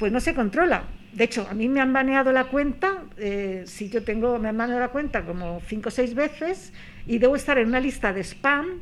pues 0.00 0.10
no 0.10 0.18
se 0.18 0.34
controla. 0.34 0.82
De 1.12 1.22
hecho, 1.22 1.46
a 1.48 1.54
mí 1.54 1.68
me 1.68 1.80
han 1.80 1.92
baneado 1.92 2.32
la 2.32 2.46
cuenta, 2.46 3.04
eh, 3.18 3.62
si 3.66 3.88
yo 3.88 4.02
tengo, 4.02 4.40
me 4.40 4.48
han 4.48 4.58
baneado 4.58 4.80
la 4.80 4.88
cuenta 4.88 5.22
como 5.22 5.62
cinco 5.68 5.90
o 5.90 5.92
seis 5.92 6.16
veces 6.16 6.72
y 7.06 7.18
debo 7.18 7.36
estar 7.36 7.56
en 7.56 7.68
una 7.68 7.78
lista 7.78 8.12
de 8.12 8.24
spam 8.24 8.80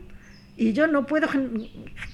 y 0.60 0.74
yo 0.74 0.86
no 0.86 1.06
puedo 1.06 1.26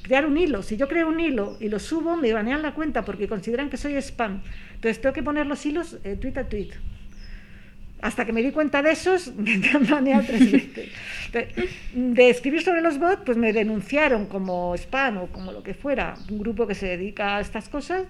crear 0.02 0.24
un 0.24 0.38
hilo. 0.38 0.62
Si 0.62 0.76
yo 0.76 0.86
creo 0.86 1.08
un 1.08 1.18
hilo 1.18 1.56
y 1.58 1.68
lo 1.68 1.80
subo, 1.80 2.16
me 2.16 2.32
banean 2.32 2.62
la 2.62 2.74
cuenta 2.74 3.04
porque 3.04 3.26
consideran 3.26 3.68
que 3.70 3.76
soy 3.76 3.96
spam. 3.96 4.40
Entonces 4.76 5.00
tengo 5.00 5.12
que 5.12 5.24
poner 5.24 5.48
los 5.48 5.66
hilos 5.66 5.98
eh, 6.04 6.14
tweet 6.14 6.38
a 6.38 6.44
tweet. 6.44 6.68
Hasta 8.00 8.24
que 8.24 8.32
me 8.32 8.44
di 8.44 8.52
cuenta 8.52 8.82
de 8.82 8.92
esos, 8.92 9.34
me 9.36 9.68
han 9.68 9.84
baneado 9.88 10.22
tres 10.28 10.52
veces. 10.52 10.90
De 11.92 12.30
escribir 12.30 12.62
sobre 12.62 12.82
los 12.82 13.00
bots, 13.00 13.22
pues 13.26 13.36
me 13.36 13.52
denunciaron 13.52 14.26
como 14.26 14.76
spam 14.76 15.18
o 15.18 15.26
como 15.26 15.50
lo 15.50 15.64
que 15.64 15.74
fuera, 15.74 16.14
un 16.30 16.38
grupo 16.38 16.68
que 16.68 16.76
se 16.76 16.86
dedica 16.86 17.38
a 17.38 17.40
estas 17.40 17.68
cosas, 17.68 18.04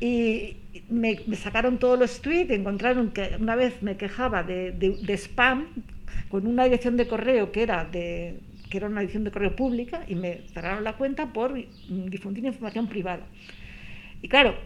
y 0.00 0.58
me, 0.90 1.18
sacaron 1.34 1.78
todos 1.78 1.98
los 1.98 2.20
tweets, 2.20 2.50
encontraron 2.50 3.10
que 3.10 3.38
una 3.40 3.56
vez 3.56 3.82
me 3.82 3.96
quejaba 3.96 4.42
de, 4.42 4.72
de 4.72 5.16
spam 5.16 5.66
con 6.28 6.46
una 6.46 6.64
dirección 6.64 6.98
de 6.98 7.08
correo 7.08 7.52
que 7.52 7.62
era 7.62 7.86
de 7.86 8.38
que 8.70 8.78
era 8.78 8.86
una 8.86 9.02
edición 9.02 9.24
de 9.24 9.30
correo 9.30 9.56
pública, 9.56 10.04
y 10.06 10.14
me 10.14 10.42
cerraron 10.52 10.84
la 10.84 10.94
cuenta 10.94 11.32
por 11.32 11.54
difundir 11.88 12.44
información 12.44 12.88
privada. 12.88 13.26
Y 14.22 14.28
claro, 14.28 14.56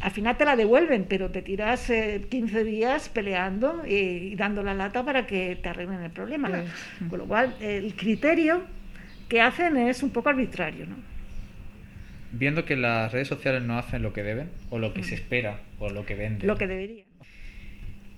al 0.00 0.10
final 0.10 0.36
te 0.36 0.44
la 0.44 0.56
devuelven, 0.56 1.06
pero 1.08 1.30
te 1.30 1.42
tiras 1.42 1.90
15 2.30 2.60
eh, 2.60 2.64
días 2.64 3.08
peleando 3.08 3.82
y, 3.86 4.34
dando 4.36 4.62
la 4.62 4.74
lata 4.74 5.04
para 5.04 5.26
que 5.26 5.56
te 5.56 5.68
arreglen 5.68 6.02
el 6.02 6.10
problema. 6.10 6.50
Con 7.08 7.18
lo 7.18 7.26
cual, 7.26 7.54
el 7.60 7.94
criterio 7.94 8.62
que 9.28 9.40
hacen 9.40 9.76
es 9.76 10.02
un 10.02 10.10
poco 10.10 10.28
arbitrario. 10.28 10.86
¿no? 10.86 10.96
Viendo 12.32 12.64
que 12.64 12.76
las 12.76 13.12
redes 13.12 13.28
sociales 13.28 13.62
no 13.62 13.78
hacen 13.78 14.02
lo 14.02 14.12
que 14.12 14.22
deben, 14.22 14.50
o 14.70 14.78
lo 14.78 14.94
que 14.94 15.00
mm. 15.00 15.04
se 15.04 15.14
espera, 15.16 15.60
o 15.78 15.90
lo 15.90 16.06
que 16.06 16.14
venden. 16.14 16.46
Lo 16.46 16.56
que 16.56 16.66
deberían. 16.66 17.11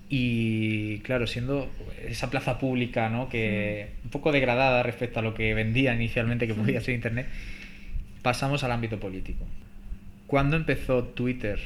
Y 0.07 0.99
claro, 0.99 1.25
siendo 1.25 1.69
esa 2.07 2.29
plaza 2.29 2.59
pública, 2.59 3.09
¿no? 3.09 3.27
que 3.27 3.89
un 4.03 4.11
poco 4.11 4.31
degradada 4.31 4.83
respecto 4.83 5.19
a 5.19 5.23
lo 5.23 5.33
que 5.33 5.53
vendía 5.53 5.95
inicialmente 5.95 6.47
que 6.47 6.53
podía 6.53 6.79
ser 6.81 6.95
Internet, 6.95 7.27
pasamos 8.21 8.63
al 8.63 8.71
ámbito 8.71 8.99
político. 8.99 9.45
¿Cuándo 10.27 10.57
empezó 10.57 11.03
Twitter, 11.03 11.59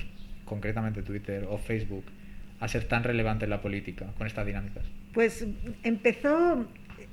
concretamente 0.45 1.01
Twitter 1.01 1.45
o 1.49 1.57
Facebook, 1.57 2.05
a 2.59 2.67
ser 2.67 2.85
tan 2.85 3.03
relevante 3.03 3.45
en 3.45 3.51
la 3.51 3.61
política 3.61 4.07
con 4.17 4.27
estas 4.27 4.45
dinámicas? 4.45 4.83
Pues 5.13 5.45
empezó, 5.83 6.65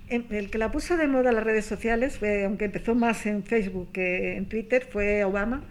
em, 0.08 0.24
el 0.30 0.50
que 0.50 0.58
la 0.58 0.70
puso 0.70 0.96
de 0.96 1.06
moda 1.06 1.32
las 1.32 1.44
redes 1.44 1.64
sociales, 1.64 2.18
fue, 2.18 2.44
aunque 2.44 2.66
empezó 2.66 2.94
más 2.94 3.26
en 3.26 3.44
Facebook 3.44 3.90
que 3.92 4.36
en 4.36 4.46
Twitter, 4.46 4.88
fue 4.90 5.24
Obama 5.24 5.64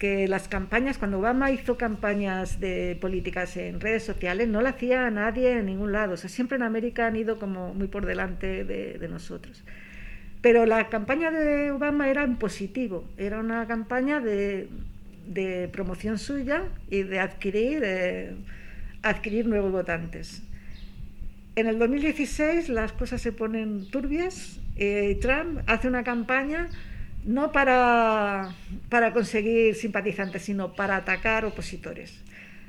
que 0.00 0.26
las 0.28 0.48
campañas, 0.48 0.96
cuando 0.96 1.18
Obama 1.18 1.50
hizo 1.50 1.76
campañas 1.76 2.58
de 2.58 2.96
políticas 2.98 3.58
en 3.58 3.80
redes 3.80 4.02
sociales, 4.02 4.48
no 4.48 4.62
la 4.62 4.70
hacía 4.70 5.10
nadie 5.10 5.58
en 5.58 5.66
ningún 5.66 5.92
lado. 5.92 6.14
O 6.14 6.16
sea, 6.16 6.30
siempre 6.30 6.56
en 6.56 6.62
América 6.62 7.06
han 7.06 7.16
ido 7.16 7.38
como 7.38 7.74
muy 7.74 7.86
por 7.86 8.06
delante 8.06 8.64
de, 8.64 9.08
nosotros. 9.08 9.62
Pero 10.40 10.64
la 10.64 10.88
campaña 10.88 11.30
de 11.30 11.70
Obama 11.70 12.08
era 12.08 12.24
en 12.24 12.36
positivo, 12.36 13.04
era 13.18 13.40
una 13.40 13.66
campaña 13.66 14.20
de, 14.20 14.70
de 15.26 15.68
promoción 15.68 16.18
suya 16.18 16.64
y 16.88 17.02
de 17.02 17.20
adquirir, 17.20 17.80
de 17.80 18.36
adquirir 19.02 19.46
nuevos 19.46 19.70
votantes. 19.70 20.42
En 21.56 21.66
el 21.66 21.78
2016 21.78 22.70
las 22.70 22.92
cosas 22.92 23.20
se 23.20 23.32
ponen 23.32 23.90
turbias 23.90 24.60
y 24.76 25.16
Trump 25.16 25.60
hace 25.66 25.88
una 25.88 26.04
campaña 26.04 26.70
no 27.24 27.52
para, 27.52 28.54
para 28.88 29.12
conseguir 29.12 29.74
simpatizantes, 29.74 30.42
sino 30.42 30.74
para 30.74 30.96
atacar 30.96 31.44
opositores. 31.44 32.22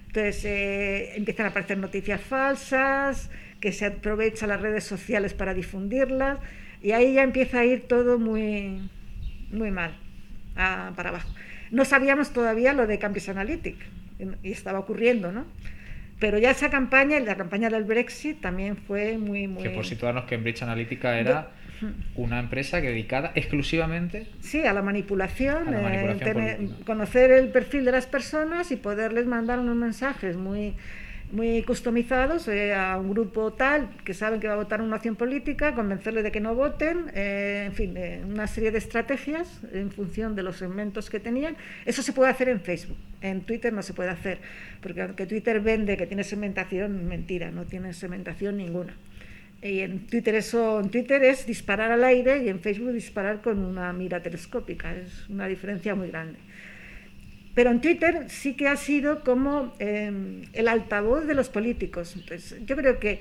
Entonces 0.07 0.43
eh, 0.45 1.15
empiezan 1.15 1.45
a 1.45 1.49
aparecer 1.49 1.77
noticias 1.77 2.19
falsas, 2.19 3.29
que 3.61 3.71
se 3.71 3.85
aprovechan 3.85 4.49
las 4.49 4.59
redes 4.59 4.83
sociales 4.83 5.33
para 5.33 5.53
difundirlas, 5.53 6.39
y 6.81 6.91
ahí 6.91 7.13
ya 7.13 7.23
empieza 7.23 7.59
a 7.59 7.65
ir 7.65 7.87
todo 7.87 8.19
muy, 8.19 8.89
muy 9.51 9.71
mal, 9.71 9.95
para 10.55 11.09
abajo. 11.09 11.29
No 11.69 11.85
sabíamos 11.85 12.33
todavía 12.33 12.73
lo 12.73 12.87
de 12.87 12.99
Cambridge 12.99 13.29
Analytica, 13.29 13.85
y 14.43 14.51
estaba 14.51 14.79
ocurriendo, 14.79 15.31
¿no? 15.31 15.45
Pero 16.19 16.37
ya 16.37 16.51
esa 16.51 16.69
campaña, 16.69 17.19
la 17.19 17.35
campaña 17.35 17.69
del 17.69 17.83
Brexit, 17.83 18.41
también 18.41 18.77
fue 18.77 19.17
muy, 19.17 19.47
muy... 19.47 19.63
Que 19.63 19.69
por 19.69 19.85
situarnos, 19.85 20.25
Cambridge 20.25 20.61
Analytica 20.61 21.17
era 21.17 21.51
una 22.15 22.39
empresa 22.39 22.81
dedicada 22.81 23.31
exclusivamente 23.35 24.27
sí 24.39 24.63
a 24.63 24.73
la 24.73 24.81
manipulación, 24.81 25.73
eh, 25.73 26.69
conocer 26.85 27.31
el 27.31 27.49
perfil 27.49 27.85
de 27.85 27.91
las 27.91 28.07
personas 28.07 28.71
y 28.71 28.75
poderles 28.75 29.25
mandar 29.25 29.59
unos 29.59 29.75
mensajes 29.75 30.37
muy 30.37 30.75
muy 31.31 31.63
customizados 31.63 32.49
eh, 32.49 32.73
a 32.73 32.97
un 32.97 33.09
grupo 33.09 33.53
tal 33.53 33.89
que 34.03 34.13
saben 34.13 34.41
que 34.41 34.47
va 34.47 34.53
a 34.53 34.57
votar 34.57 34.81
una 34.81 34.97
acción 34.97 35.15
política, 35.15 35.73
convencerles 35.73 36.25
de 36.25 36.31
que 36.31 36.41
no 36.41 36.55
voten, 36.55 37.05
eh, 37.13 37.63
en 37.67 37.73
fin, 37.73 37.95
una 38.27 38.47
serie 38.47 38.69
de 38.69 38.79
estrategias 38.79 39.61
en 39.71 39.91
función 39.91 40.35
de 40.35 40.43
los 40.43 40.57
segmentos 40.57 41.09
que 41.09 41.21
tenían. 41.21 41.55
Eso 41.85 42.01
se 42.01 42.11
puede 42.11 42.29
hacer 42.29 42.49
en 42.49 42.59
Facebook, 42.59 42.97
en 43.21 43.41
Twitter 43.41 43.71
no 43.71 43.81
se 43.81 43.93
puede 43.93 44.09
hacer, 44.09 44.39
porque 44.81 45.03
aunque 45.03 45.25
Twitter 45.25 45.61
vende 45.61 45.95
que 45.95 46.05
tiene 46.05 46.25
segmentación, 46.25 47.07
mentira, 47.07 47.49
no 47.49 47.63
tiene 47.63 47.93
segmentación 47.93 48.57
ninguna. 48.57 48.93
Y 49.61 49.81
en 49.81 50.07
Twitter 50.07 50.33
eso, 50.35 50.79
en 50.79 50.89
Twitter 50.89 51.23
es 51.23 51.45
disparar 51.45 51.91
al 51.91 52.03
aire 52.03 52.43
y 52.43 52.49
en 52.49 52.59
Facebook 52.59 52.93
disparar 52.93 53.41
con 53.41 53.59
una 53.59 53.93
mira 53.93 54.21
telescópica. 54.21 54.95
Es 54.95 55.29
una 55.29 55.47
diferencia 55.47 55.93
muy 55.93 56.09
grande. 56.09 56.39
Pero 57.53 57.69
en 57.69 57.81
Twitter 57.81 58.25
sí 58.29 58.55
que 58.55 58.67
ha 58.67 58.75
sido 58.75 59.23
como 59.23 59.73
em, 59.77 60.43
el 60.53 60.67
altavoz 60.67 61.27
de 61.27 61.35
los 61.35 61.49
políticos. 61.49 62.15
Entonces, 62.15 62.65
yo 62.65 62.75
creo 62.75 62.97
que 62.99 63.19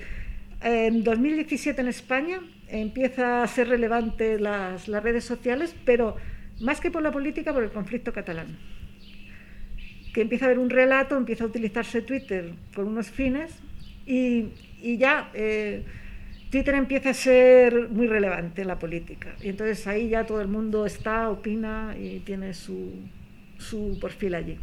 en 0.63 1.03
2017 1.03 1.79
en 1.81 1.87
España 1.87 2.39
empieza 2.69 3.43
a 3.43 3.47
ser 3.47 3.67
relevante 3.67 4.39
las, 4.39 4.87
las, 4.87 5.03
redes 5.03 5.25
sociales, 5.25 5.75
pero 5.85 6.15
más 6.59 6.79
que 6.79 6.89
por 6.89 7.03
la 7.03 7.11
política, 7.11 7.53
por 7.53 7.63
el 7.63 7.71
conflicto 7.71 8.13
catalán. 8.13 8.57
Que 10.13 10.21
empieza 10.21 10.45
a 10.45 10.47
haber 10.47 10.59
un 10.59 10.69
relato, 10.71 11.17
empieza 11.17 11.43
a 11.43 11.47
utilizarse 11.47 12.01
Twitter 12.01 12.53
con 12.73 12.87
unos 12.87 13.11
fines 13.11 13.51
y, 14.07 14.47
y 14.81 14.97
ya... 14.97 15.29
Eh, 15.35 15.83
Twitter 16.51 16.75
empieza 16.75 17.11
a 17.11 17.13
ser 17.13 17.89
muy 17.89 18.07
relevante 18.07 18.61
en 18.61 18.67
la 18.67 18.77
política. 18.77 19.29
Y 19.41 19.49
entonces 19.49 19.87
ahí 19.87 20.09
ya 20.09 20.25
todo 20.25 20.41
el 20.41 20.49
mundo 20.49 20.85
está, 20.85 21.29
opina 21.29 21.95
y 21.97 22.19
tiene 22.19 22.53
su, 22.53 22.93
su 23.57 23.97
perfil 24.01 24.35
allí. 24.35 24.57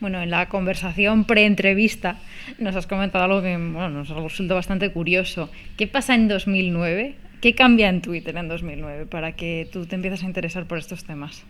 Bueno, 0.00 0.20
en 0.22 0.30
la 0.30 0.48
conversación 0.48 1.24
pre-entrevista 1.24 2.18
nos 2.58 2.76
has 2.76 2.86
comentado 2.86 3.24
algo 3.24 3.42
que 3.42 3.56
bueno, 3.56 3.88
nos 3.88 4.08
resulta 4.10 4.54
bastante 4.54 4.90
curioso. 4.92 5.50
¿Qué 5.78 5.86
pasa 5.86 6.14
en 6.14 6.28
2009? 6.28 7.14
¿Qué 7.40 7.54
cambia 7.54 7.88
en 7.88 8.02
Twitter 8.02 8.36
en 8.36 8.48
2009 8.48 9.06
para 9.06 9.32
que 9.32 9.68
tú 9.72 9.86
te 9.86 9.94
empieces 9.94 10.22
a 10.22 10.26
interesar 10.26 10.66
por 10.66 10.78
estos 10.78 11.04
temas? 11.04 11.44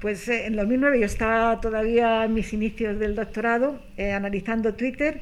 Pues 0.00 0.28
eh, 0.28 0.46
en 0.46 0.56
2009 0.56 0.98
yo 0.98 1.06
estaba 1.06 1.60
todavía 1.60 2.24
en 2.24 2.34
mis 2.34 2.52
inicios 2.52 2.98
del 2.98 3.14
doctorado 3.14 3.80
eh, 3.96 4.12
analizando 4.12 4.74
Twitter 4.74 5.20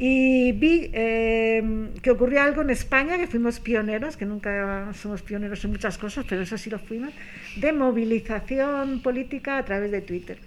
y 0.00 0.52
vi 0.52 0.90
eh, 0.92 1.90
que 2.00 2.12
ocurrió 2.12 2.40
algo 2.40 2.62
en 2.62 2.70
España, 2.70 3.18
que 3.18 3.26
fuimos 3.26 3.58
pioneros, 3.58 4.16
que 4.16 4.24
nunca 4.24 4.92
somos 4.94 5.22
pioneros 5.22 5.64
en 5.64 5.72
muchas 5.72 5.98
cosas, 5.98 6.24
pero 6.28 6.42
eso 6.42 6.56
sí 6.56 6.70
lo 6.70 6.78
fuimos, 6.78 7.12
de 7.56 7.72
movilización 7.72 9.02
política 9.02 9.58
a 9.58 9.64
través 9.64 9.90
de 9.90 10.00
Twitter. 10.00 10.38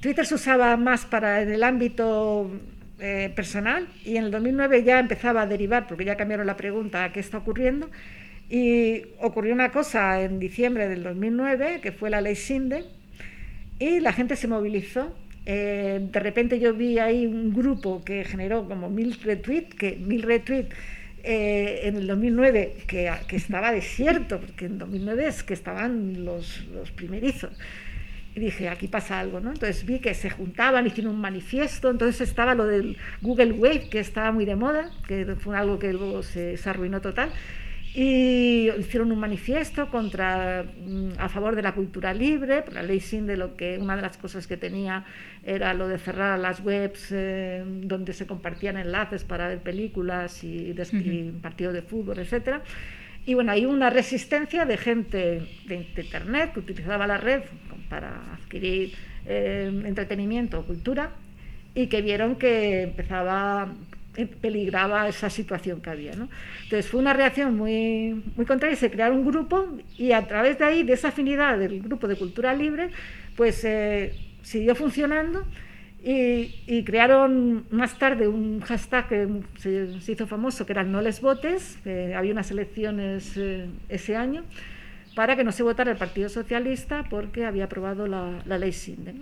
Twitter 0.00 0.26
se 0.26 0.34
usaba 0.34 0.76
más 0.76 1.06
para 1.06 1.40
en 1.40 1.52
el 1.52 1.62
ámbito 1.62 2.50
eh, 2.98 3.32
personal 3.34 3.86
y 4.04 4.16
en 4.16 4.24
el 4.24 4.30
2009 4.32 4.82
ya 4.82 4.98
empezaba 4.98 5.42
a 5.42 5.46
derivar, 5.46 5.86
porque 5.86 6.04
ya 6.04 6.16
cambiaron 6.16 6.48
la 6.48 6.56
pregunta 6.56 7.04
a 7.04 7.12
qué 7.12 7.20
está 7.20 7.38
ocurriendo, 7.38 7.88
y 8.50 9.02
ocurrió 9.20 9.54
una 9.54 9.70
cosa 9.70 10.20
en 10.20 10.40
diciembre 10.40 10.88
del 10.88 11.04
2009, 11.04 11.80
que 11.80 11.92
fue 11.92 12.10
la 12.10 12.20
ley 12.20 12.34
SINDE, 12.34 12.86
y 13.78 14.00
la 14.00 14.12
gente 14.12 14.34
se 14.34 14.48
movilizó 14.48 15.16
eh, 15.46 16.00
de 16.02 16.20
repente 16.20 16.58
yo 16.58 16.74
vi 16.74 16.98
ahí 16.98 17.24
un 17.24 17.54
grupo 17.54 18.02
que 18.04 18.24
generó 18.24 18.66
como 18.66 18.90
mil 18.90 19.14
retweets, 19.22 19.74
que 19.76 19.96
mil 19.96 20.22
retweets 20.22 20.74
eh, 21.22 21.82
en 21.84 21.96
el 21.96 22.06
2009 22.08 22.78
que, 22.88 23.12
que, 23.28 23.36
estaba 23.36 23.70
desierto, 23.70 24.40
porque 24.40 24.66
en 24.66 24.78
2009 24.78 25.26
es 25.26 25.44
que 25.44 25.54
estaban 25.54 26.24
los, 26.24 26.64
los 26.66 26.90
primerizos. 26.90 27.56
Y 28.34 28.40
dije, 28.40 28.68
aquí 28.68 28.88
pasa 28.88 29.20
algo, 29.20 29.40
¿no? 29.40 29.50
Entonces 29.50 29.86
vi 29.86 30.00
que 30.00 30.14
se 30.14 30.30
juntaban, 30.30 30.86
hicieron 30.86 31.14
un 31.14 31.20
manifiesto, 31.20 31.90
entonces 31.90 32.28
estaba 32.28 32.54
lo 32.54 32.66
del 32.66 32.96
Google 33.22 33.52
Wave, 33.52 33.88
que 33.88 34.00
estaba 34.00 34.32
muy 34.32 34.44
de 34.44 34.56
moda, 34.56 34.90
que 35.06 35.36
fue 35.36 35.56
algo 35.56 35.78
que 35.78 35.92
luego 35.92 36.22
se, 36.22 36.56
se 36.56 36.68
arruinó 36.68 37.00
total 37.00 37.30
y 37.96 38.68
hicieron 38.78 39.10
un 39.10 39.18
manifiesto 39.18 39.88
contra 39.88 40.64
mm, 40.64 41.12
a 41.16 41.30
favor 41.30 41.56
de 41.56 41.62
la 41.62 41.72
cultura 41.72 42.12
libre, 42.12 42.62
la 42.70 42.82
ley 42.82 43.00
sin 43.00 43.26
de 43.26 43.38
lo 43.38 43.56
que 43.56 43.78
una 43.78 43.96
de 43.96 44.02
las 44.02 44.18
cosas 44.18 44.46
que 44.46 44.58
tenía 44.58 45.06
era 45.42 45.72
lo 45.72 45.88
de 45.88 45.96
cerrar 45.96 46.38
las 46.38 46.60
webs 46.60 47.08
eh, 47.10 47.64
donde 47.64 48.12
se 48.12 48.26
compartían 48.26 48.76
enlaces 48.76 49.24
para 49.24 49.48
ver 49.48 49.60
películas 49.60 50.44
y, 50.44 50.74
partidos 51.40 51.72
de 51.72 51.80
fútbol, 51.80 52.18
etcétera. 52.18 52.60
Y 53.24 53.32
bueno, 53.32 53.52
hay 53.52 53.64
una 53.64 53.88
resistencia 53.88 54.66
de 54.66 54.76
gente 54.76 55.48
de, 55.66 55.88
internet 55.96 56.52
que 56.52 56.60
utilizaba 56.60 57.06
la 57.06 57.16
red 57.16 57.44
para 57.88 58.34
adquirir 58.34 58.92
eh, 59.24 59.72
entretenimiento 59.86 60.60
o 60.60 60.66
cultura 60.66 61.12
y 61.74 61.86
que 61.86 62.02
vieron 62.02 62.36
que 62.36 62.82
empezaba 62.82 63.72
peligraba 64.24 65.08
esa 65.08 65.28
situación 65.28 65.80
que 65.80 65.90
había. 65.90 66.14
¿no? 66.14 66.28
Entonces 66.64 66.86
fue 66.90 67.00
una 67.00 67.12
reacción 67.12 67.56
muy, 67.56 68.22
muy 68.36 68.46
contraria, 68.46 68.76
se 68.76 68.90
crearon 68.90 69.18
un 69.18 69.26
grupo 69.26 69.68
y 69.98 70.12
a 70.12 70.26
través 70.26 70.58
de 70.58 70.64
ahí, 70.64 70.82
de 70.82 70.94
esa 70.94 71.08
afinidad 71.08 71.58
del 71.58 71.82
grupo 71.82 72.08
de 72.08 72.16
cultura 72.16 72.54
libre, 72.54 72.90
pues 73.36 73.62
eh, 73.64 74.14
siguió 74.42 74.74
funcionando 74.74 75.44
y, 76.02 76.84
crearon 76.84 77.66
más 77.70 77.98
tarde 77.98 78.28
un 78.28 78.60
hashtag 78.60 79.08
que 79.08 79.28
se, 79.58 80.12
hizo 80.12 80.26
famoso, 80.28 80.64
que 80.64 80.72
era 80.72 80.84
No 80.84 81.00
les 81.00 81.20
votes, 81.20 81.78
había 81.84 82.32
unas 82.32 82.50
elecciones 82.52 83.36
eh, 83.36 83.66
ese 83.88 84.14
año, 84.14 84.44
para 85.16 85.34
que 85.34 85.42
no 85.42 85.50
se 85.50 85.64
votara 85.64 85.90
el 85.90 85.96
Partido 85.96 86.28
Socialista 86.28 87.04
porque 87.10 87.44
había 87.44 87.64
aprobado 87.64 88.06
la, 88.06 88.40
la 88.44 88.56
ley 88.56 88.72
SINDE. 88.72 89.14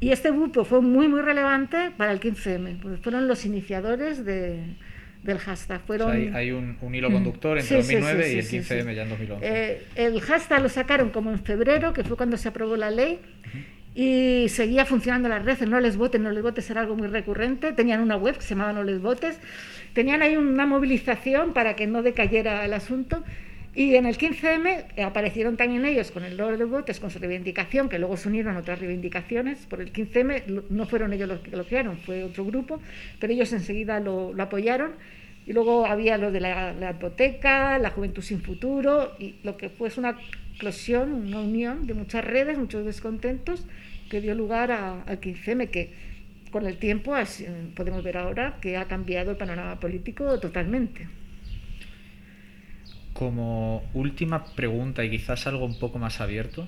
Y 0.00 0.12
este 0.12 0.30
grupo 0.30 0.64
fue 0.64 0.80
muy, 0.80 1.08
muy 1.08 1.20
relevante 1.20 1.90
para 1.96 2.12
el 2.12 2.20
15M, 2.20 2.80
porque 2.80 2.96
fueron 2.96 3.28
los 3.28 3.44
iniciadores 3.44 4.24
de, 4.24 4.76
del 5.22 5.38
hashtag. 5.38 5.82
Fueron... 5.82 6.34
hay, 6.34 6.50
un, 6.52 6.78
hilo 6.94 7.10
conductor 7.10 7.58
entre 7.58 7.76
2009 7.76 8.32
y 8.32 8.38
el 8.38 8.44
15M 8.46 8.94
ya 8.94 9.02
en 9.02 9.08
2011. 9.10 9.46
Eh, 9.46 9.82
el 9.96 10.20
hashtag 10.22 10.62
lo 10.62 10.68
sacaron 10.70 11.10
como 11.10 11.30
en 11.30 11.38
febrero, 11.38 11.92
que 11.92 12.02
fue 12.02 12.16
cuando 12.16 12.38
se 12.38 12.48
aprobó 12.48 12.76
la 12.76 12.90
ley, 12.90 13.20
y 13.94 14.46
seguía 14.48 14.86
funcionando 14.86 15.28
las 15.28 15.44
redes, 15.44 15.68
no 15.68 15.80
les 15.80 15.96
votes, 15.96 16.20
no 16.20 16.30
les 16.30 16.42
votes 16.42 16.70
era 16.70 16.80
algo 16.80 16.96
muy 16.96 17.08
recurrente. 17.08 17.72
Tenían 17.72 18.00
una 18.00 18.16
web 18.16 18.36
que 18.36 18.42
se 18.42 18.54
llamaba 18.54 18.72
No 18.72 18.84
les 18.84 19.02
votes. 19.02 19.38
Tenían 19.92 20.22
ahí 20.22 20.36
una 20.36 20.64
movilización 20.64 21.52
para 21.52 21.74
que 21.74 21.86
no 21.86 22.02
decayera 22.02 22.64
el 22.64 22.72
asunto. 22.72 23.24
Y 23.72 23.94
en 23.94 24.04
el 24.06 24.18
15M 24.18 25.00
aparecieron 25.04 25.56
también 25.56 25.84
ellos 25.84 26.10
con 26.10 26.24
el 26.24 26.36
logro 26.36 26.58
de 26.58 26.64
votos, 26.64 26.98
con 26.98 27.10
su 27.10 27.20
reivindicación, 27.20 27.88
que 27.88 28.00
luego 28.00 28.16
se 28.16 28.28
unieron 28.28 28.56
a 28.56 28.60
otras 28.60 28.80
reivindicaciones. 28.80 29.66
Por 29.66 29.80
el 29.80 29.92
15M 29.92 30.64
no 30.70 30.86
fueron 30.86 31.12
ellos 31.12 31.28
los 31.28 31.40
que 31.40 31.56
lo 31.56 31.64
crearon, 31.64 31.96
fue 31.98 32.24
otro 32.24 32.44
grupo, 32.44 32.80
pero 33.20 33.32
ellos 33.32 33.52
enseguida 33.52 34.00
lo, 34.00 34.34
apoyaron. 34.40 34.92
Y 35.46 35.52
luego 35.52 35.86
había 35.86 36.18
lo 36.18 36.32
de 36.32 36.40
la, 36.40 36.72
la, 36.72 36.90
hipoteca, 36.90 37.78
la 37.78 37.90
juventud 37.90 38.22
sin 38.22 38.42
futuro, 38.42 39.12
y 39.18 39.36
lo 39.44 39.56
que 39.56 39.68
fue 39.68 39.88
una 39.96 40.16
explosión, 40.50 41.12
una 41.12 41.40
unión 41.40 41.86
de 41.86 41.94
muchas 41.94 42.24
redes, 42.24 42.58
muchos 42.58 42.84
descontentos, 42.84 43.64
que 44.10 44.20
dio 44.20 44.34
lugar 44.34 44.72
al 44.72 45.20
15M, 45.20 45.70
que 45.70 45.92
con 46.50 46.66
el 46.66 46.76
tiempo 46.78 47.14
podemos 47.76 48.02
ver 48.02 48.16
ahora 48.16 48.58
que 48.60 48.76
ha 48.76 48.86
cambiado 48.86 49.30
el 49.30 49.36
panorama 49.36 49.78
político 49.78 50.40
totalmente 50.40 51.06
como 53.20 53.84
última 53.92 54.46
pregunta 54.54 55.04
y 55.04 55.10
quizás 55.10 55.46
algo 55.46 55.66
un 55.66 55.78
poco 55.78 55.98
más 55.98 56.22
abierto, 56.22 56.66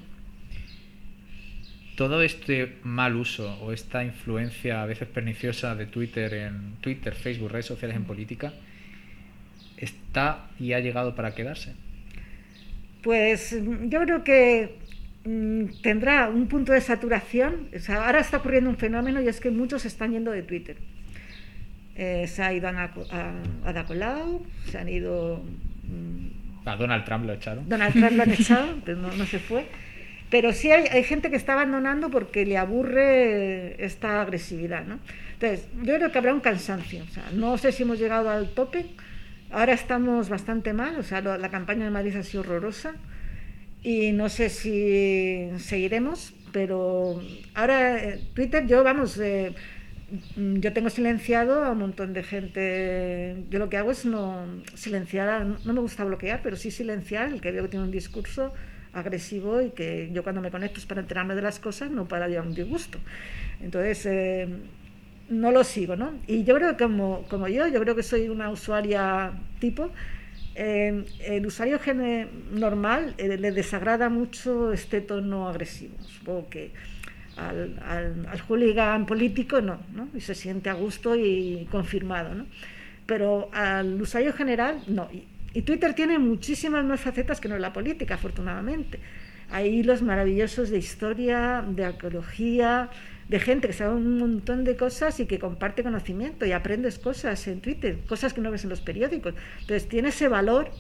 todo 1.97 2.21
este 2.21 2.77
mal 2.83 3.17
uso 3.17 3.59
o 3.63 3.73
esta 3.73 4.05
influencia 4.05 4.83
a 4.83 4.85
veces 4.85 5.09
perniciosa 5.09 5.75
de 5.75 5.87
Twitter 5.87 6.35
en 6.35 6.75
Twitter, 6.83 7.15
Facebook, 7.15 7.53
redes 7.53 7.65
sociales 7.65 7.97
en 7.97 8.05
política, 8.05 8.53
está 9.79 10.51
y 10.61 10.75
ha 10.75 10.81
llegado 10.81 11.15
para 11.15 11.35
quedarse. 11.35 11.73
Pues 13.03 13.57
yo 13.85 14.03
creo 14.03 14.23
que 14.23 14.77
mm, 15.25 15.81
tendrá 15.83 16.29
un 16.29 16.49
punto 16.49 16.73
de 16.75 16.83
saturación. 16.83 17.71
O 17.75 17.79
sea, 17.79 18.05
ahora 18.05 18.21
está 18.21 18.37
ocurriendo 18.37 18.69
un 18.69 18.77
fenómeno 18.77 19.23
y 19.23 19.29
es 19.29 19.41
que 19.41 19.51
muchos 19.51 19.87
están 19.87 20.13
yendo 20.13 20.33
de 20.33 20.43
Twitter. 20.43 20.77
Eh, 21.97 22.27
se 22.27 22.43
ha 22.43 22.53
ido 22.53 22.69
a, 22.69 22.91
Ada 23.65 23.85
Colau, 23.87 24.45
se 24.67 24.77
han 24.77 24.91
ido... 24.91 25.43
Mm, 25.85 26.42
a 26.65 26.77
Donald 26.77 27.05
Trump 27.05 27.27
lo 27.27 27.33
echaron. 27.33 27.69
Donald 27.69 27.93
Trump 27.93 28.13
lo 28.13 28.23
han 28.23 28.31
echado, 28.33 28.67
no, 28.87 29.13
no 29.13 29.27
se 29.27 29.39
fue. 29.39 29.67
Pero 30.31 30.53
sí 30.53 30.71
hay, 30.71 30.87
hay, 30.87 31.05
gente 31.05 31.31
que 31.31 31.37
está 31.37 31.53
abandonando 31.53 32.11
porque 32.11 32.47
le 32.47 32.57
aburre 32.57 33.85
esta 33.85 34.23
agresividad, 34.23 34.87
¿no? 34.87 34.99
Entonces, 35.35 35.69
yo 35.83 35.97
creo 35.97 36.11
que 36.11 36.19
habrá 36.19 36.33
un 36.33 36.41
cansancio. 36.41 37.05
O 37.05 37.09
sea, 37.09 37.25
no 37.35 37.59
sé 37.59 37.73
si 37.73 37.83
hemos 37.83 37.99
llegado 37.99 38.31
al 38.31 38.51
tope. 38.51 38.87
Ahora 39.51 39.73
estamos 39.73 40.29
bastante 40.29 40.73
mal. 40.73 40.97
O 40.99 41.03
sea, 41.03 41.21
la 41.21 41.51
campaña 41.51 41.85
de 41.85 41.91
Madrid 41.91 42.17
ha 42.17 42.23
sido 42.23 42.41
horrorosa. 42.41 42.95
Y 43.83 44.13
no 44.13 44.29
sé 44.29 44.49
si 44.49 45.51
seguiremos. 45.59 46.33
Pero 46.53 47.21
ahora 47.55 47.99
eh, 47.99 48.21
Twitter, 48.35 48.67
yo, 48.67 48.85
vamos, 48.85 49.19
eh, 49.19 49.55
yo 50.37 50.73
tengo 50.73 50.91
silenciado 50.91 51.65
a 51.65 51.71
un 51.71 51.79
montón 51.79 52.13
de 52.13 52.23
gente. 52.23 53.45
Yo 53.51 53.59
lo 53.59 53.69
que 53.69 53.77
hago 53.77 53.91
es 53.91 54.05
no 54.05 54.47
silenciar, 54.75 55.47
no 55.65 55.73
me 55.73 55.81
gusta 55.81 56.05
bloquear, 56.05 56.41
pero 56.43 56.57
sí 56.57 56.71
silenciar 56.71 57.33
el 57.33 57.41
que 57.41 57.53
veo 57.53 57.63
que 57.63 57.69
tiene 57.71 57.85
un 57.85 57.91
discurso 57.91 58.53
agresivo 58.93 59.63
y 59.63 59.71
que 59.71 60.11
yo 60.13 60.23
cuando 60.23 60.43
me 60.43 60.51
conecto 60.51 60.79
es 60.79 60.87
para 60.87 61.01
enterarme 61.01 61.35
de 61.35 61.43
las 61.43 61.59
cosas, 61.59 61.91
no 61.91 62.09
para 62.09 62.29
llevar 62.29 62.47
un 62.47 62.55
disgusto. 62.55 62.99
Entonces, 63.61 64.05
eh, 64.07 64.49
no 65.31 65.51
lo 65.51 65.65
sigo, 65.65 65.97
¿no? 65.97 66.13
Y 66.27 66.45
yo 66.45 66.55
creo 66.57 66.77
que 66.77 66.85
como, 66.85 67.25
como 67.29 67.49
yo, 67.49 67.67
yo 67.69 67.81
creo 67.81 67.97
que 67.97 68.03
soy 68.03 68.29
una 68.29 68.51
usuaria 68.51 69.33
tipo, 69.61 69.91
eh, 70.55 71.05
el 71.25 71.47
usuario 71.47 71.81
normal 72.51 73.15
eh, 73.17 73.39
le 73.39 73.53
desagrada 73.53 74.11
mucho 74.11 74.73
este 74.73 75.01
tono 75.01 75.49
agresivo. 75.49 75.95
Supongo 76.03 76.51
que 76.51 76.73
al, 77.37 77.79
al, 77.85 78.27
al, 78.27 78.41
hooligan 78.41 79.07
político 79.07 79.61
no, 79.61 79.79
no, 79.95 80.09
y 80.15 80.21
se 80.21 80.35
siente 80.35 80.71
a 80.71 80.75
gusto 80.75 81.17
y 81.17 81.67
confirmado, 81.71 82.35
¿no? 82.35 82.47
Pero 83.07 83.51
al 83.53 84.01
usuario 84.01 84.33
general 84.33 84.83
no. 84.87 85.09
Y 85.55 85.63
Twitter 85.63 85.95
tiene 85.95 86.19
muchísimas 86.19 86.85
más 86.85 87.01
facetas 87.01 87.41
que 87.41 87.49
no 87.49 87.59
la 87.59 87.73
política, 87.73 88.15
afortunadamente. 88.15 88.99
Hay 89.51 89.69
hilos 89.69 90.01
maravillosos 90.01 90.71
de 90.71 90.79
historia, 90.79 91.63
de 91.67 91.85
arqueología, 91.85 92.89
de 93.29 93.39
gente 93.39 93.67
que 93.67 93.75
sabe 93.75 93.95
un 93.95 94.19
montón 94.19 94.65
de 94.65 94.77
cosas 94.77 95.21
y 95.21 95.27
que 95.27 95.39
comparte 95.39 95.83
conocimiento 95.83 96.47
y 96.47 96.53
aprendes 96.53 96.99
cosas 96.99 97.47
en 97.49 97.61
Twitter, 97.61 97.99
cosas 98.09 98.33
que 98.33 98.41
no 98.41 98.51
ves 98.51 98.65
en 98.65 98.71
los 98.71 98.81
periódicos. 98.81 99.35
Entonces 99.61 99.89
tiene 99.89 100.09
ese 100.09 100.29
valor. 100.29 100.71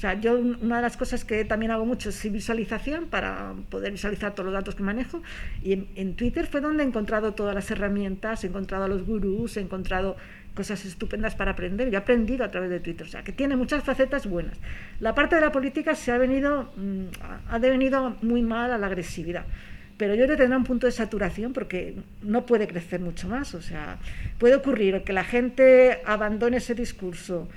O 0.00 0.02
sea, 0.02 0.18
yo 0.18 0.38
una 0.38 0.76
de 0.76 0.82
las 0.82 0.96
cosas 0.96 1.26
que 1.26 1.44
también 1.44 1.72
hago 1.72 1.84
mucho 1.84 2.08
es 2.08 2.32
visualización 2.32 3.08
para 3.08 3.52
poder 3.68 3.92
visualizar 3.92 4.32
todos 4.32 4.46
los 4.46 4.54
datos 4.54 4.74
que 4.74 4.82
manejo. 4.82 5.22
Y 5.62 5.74
en, 5.74 5.88
en 5.94 6.16
Twitter 6.16 6.46
fue 6.46 6.62
donde 6.62 6.82
he 6.82 6.86
encontrado 6.86 7.34
todas 7.34 7.54
las 7.54 7.70
herramientas, 7.70 8.42
he 8.42 8.46
encontrado 8.46 8.84
a 8.84 8.88
los 8.88 9.04
gurús, 9.04 9.58
he 9.58 9.60
encontrado 9.60 10.16
cosas 10.54 10.86
estupendas 10.86 11.34
para 11.34 11.50
aprender. 11.50 11.90
Yo 11.90 11.98
he 11.98 12.00
aprendido 12.00 12.46
a 12.46 12.50
través 12.50 12.70
de 12.70 12.80
Twitter, 12.80 13.06
o 13.06 13.10
sea, 13.10 13.22
que 13.22 13.32
tiene 13.32 13.56
muchas 13.56 13.84
facetas 13.84 14.26
buenas. 14.26 14.56
La 15.00 15.14
parte 15.14 15.34
de 15.34 15.42
la 15.42 15.52
política 15.52 15.94
se 15.94 16.12
ha 16.12 16.16
venido, 16.16 16.72
mm, 16.76 17.50
ha 17.50 17.58
devenido 17.58 18.16
muy 18.22 18.40
mal 18.40 18.72
a 18.72 18.78
la 18.78 18.86
agresividad. 18.86 19.44
Pero 19.98 20.14
yo 20.14 20.24
creo 20.24 20.38
que 20.38 20.44
tendrá 20.44 20.56
un 20.56 20.64
punto 20.64 20.86
de 20.86 20.92
saturación 20.92 21.52
porque 21.52 21.96
no 22.22 22.46
puede 22.46 22.66
crecer 22.66 23.00
mucho 23.00 23.28
más. 23.28 23.54
O 23.54 23.60
sea, 23.60 23.98
puede 24.38 24.54
ocurrir 24.54 25.02
que 25.02 25.12
la 25.12 25.24
gente 25.24 26.00
abandone 26.06 26.56
ese 26.56 26.74
discurso 26.74 27.50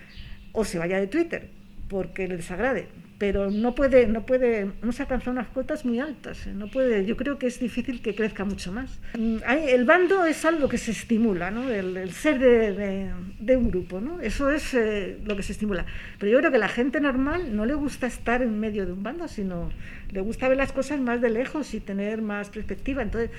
o 0.51 0.65
se 0.65 0.77
vaya 0.77 0.99
de 0.99 1.07
Twitter 1.07 1.62
porque 1.93 2.27
le 2.27 2.37
desagrade 2.37 2.83
pero 3.23 3.49
no 3.49 3.73
puede, 3.73 4.05
no 4.05 4.25
puede, 4.25 4.69
no 4.81 4.91
se 4.91 5.03
alcanzado 5.03 5.31
unas 5.31 5.47
cotas 5.47 5.85
muy 5.85 5.97
altas, 5.97 6.45
¿eh? 6.45 6.51
no 6.53 6.67
puede, 6.67 7.05
yo 7.05 7.15
creo 7.15 7.39
que 7.39 7.47
es 7.47 7.57
difícil 7.57 8.01
que 8.01 8.15
crezca 8.15 8.43
mucho 8.43 8.73
más. 8.73 8.99
Mm, 9.17 9.37
el 9.69 9.85
bando 9.85 10.25
es 10.25 10.43
algo 10.43 10.67
que 10.67 10.77
se 10.77 10.91
estimula, 10.91 11.49
¿no? 11.49 11.69
el, 11.69 12.11
ser 12.11 12.37
de, 12.39 13.55
un 13.55 13.71
grupo, 13.71 14.01
¿no? 14.01 14.19
eso 14.19 14.49
es 14.49 14.73
eh, 14.73 15.19
lo 15.23 15.37
que 15.37 15.43
se 15.43 15.53
estimula. 15.53 15.85
Pero 16.19 16.33
yo 16.33 16.39
creo 16.39 16.51
que 16.51 16.57
la 16.57 16.67
gente 16.67 16.99
normal 16.99 17.55
no 17.55 17.65
le 17.65 17.75
gusta 17.75 18.07
estar 18.07 18.41
en 18.41 18.59
medio 18.59 18.85
de 18.85 18.91
un 18.91 19.03
bando, 19.03 19.29
sino 19.29 19.69
le 20.11 20.19
gusta 20.19 20.49
ver 20.49 20.57
las 20.57 20.73
cosas 20.73 20.99
más 20.99 21.21
de 21.21 21.29
lejos 21.29 21.73
y 21.73 21.79
tener 21.79 22.21
más 22.21 22.49
perspectiva. 22.49 23.03
Entonces, 23.03 23.31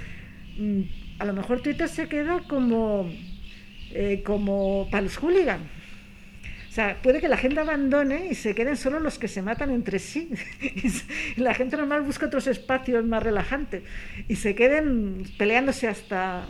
mm, 0.57 0.81
a 1.19 1.27
lo 1.27 1.35
mejor 1.35 1.61
Twitter 1.61 1.90
se 1.90 2.09
queda 2.09 2.40
como, 2.49 3.11
eh, 3.90 4.23
como 4.25 4.88
para 4.90 5.03
los 5.03 5.19
hooligans 5.19 5.73
o 6.74 6.76
sea, 6.76 7.00
puede 7.00 7.20
que 7.20 7.28
la 7.28 7.37
gente 7.37 7.60
abandone 7.60 8.26
y 8.32 8.34
se 8.34 8.52
queden 8.52 8.76
solo 8.76 8.98
los 8.98 9.16
que 9.16 9.28
se 9.28 9.42
matan 9.42 9.70
entre 9.70 10.00
sí. 10.00 10.30
la 11.37 11.54
gente 11.54 11.76
normal 11.76 12.02
busca 12.02 12.26
otros 12.26 12.48
espacios 12.48 13.04
más 13.04 13.22
relajantes 13.22 13.84
y 14.26 14.34
se 14.34 14.56
queden 14.56 15.22
peleándose 15.38 15.87
hasta, 15.87 16.48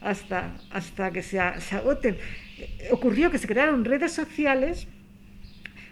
hasta, 0.00 0.54
hasta 0.70 1.10
que 1.10 1.24
se, 1.24 1.40
agoten. 1.40 2.16
Ocurrió 2.92 3.32
que 3.32 3.38
se 3.38 3.48
crearon 3.48 3.84
redes 3.84 4.12
sociales 4.12 4.86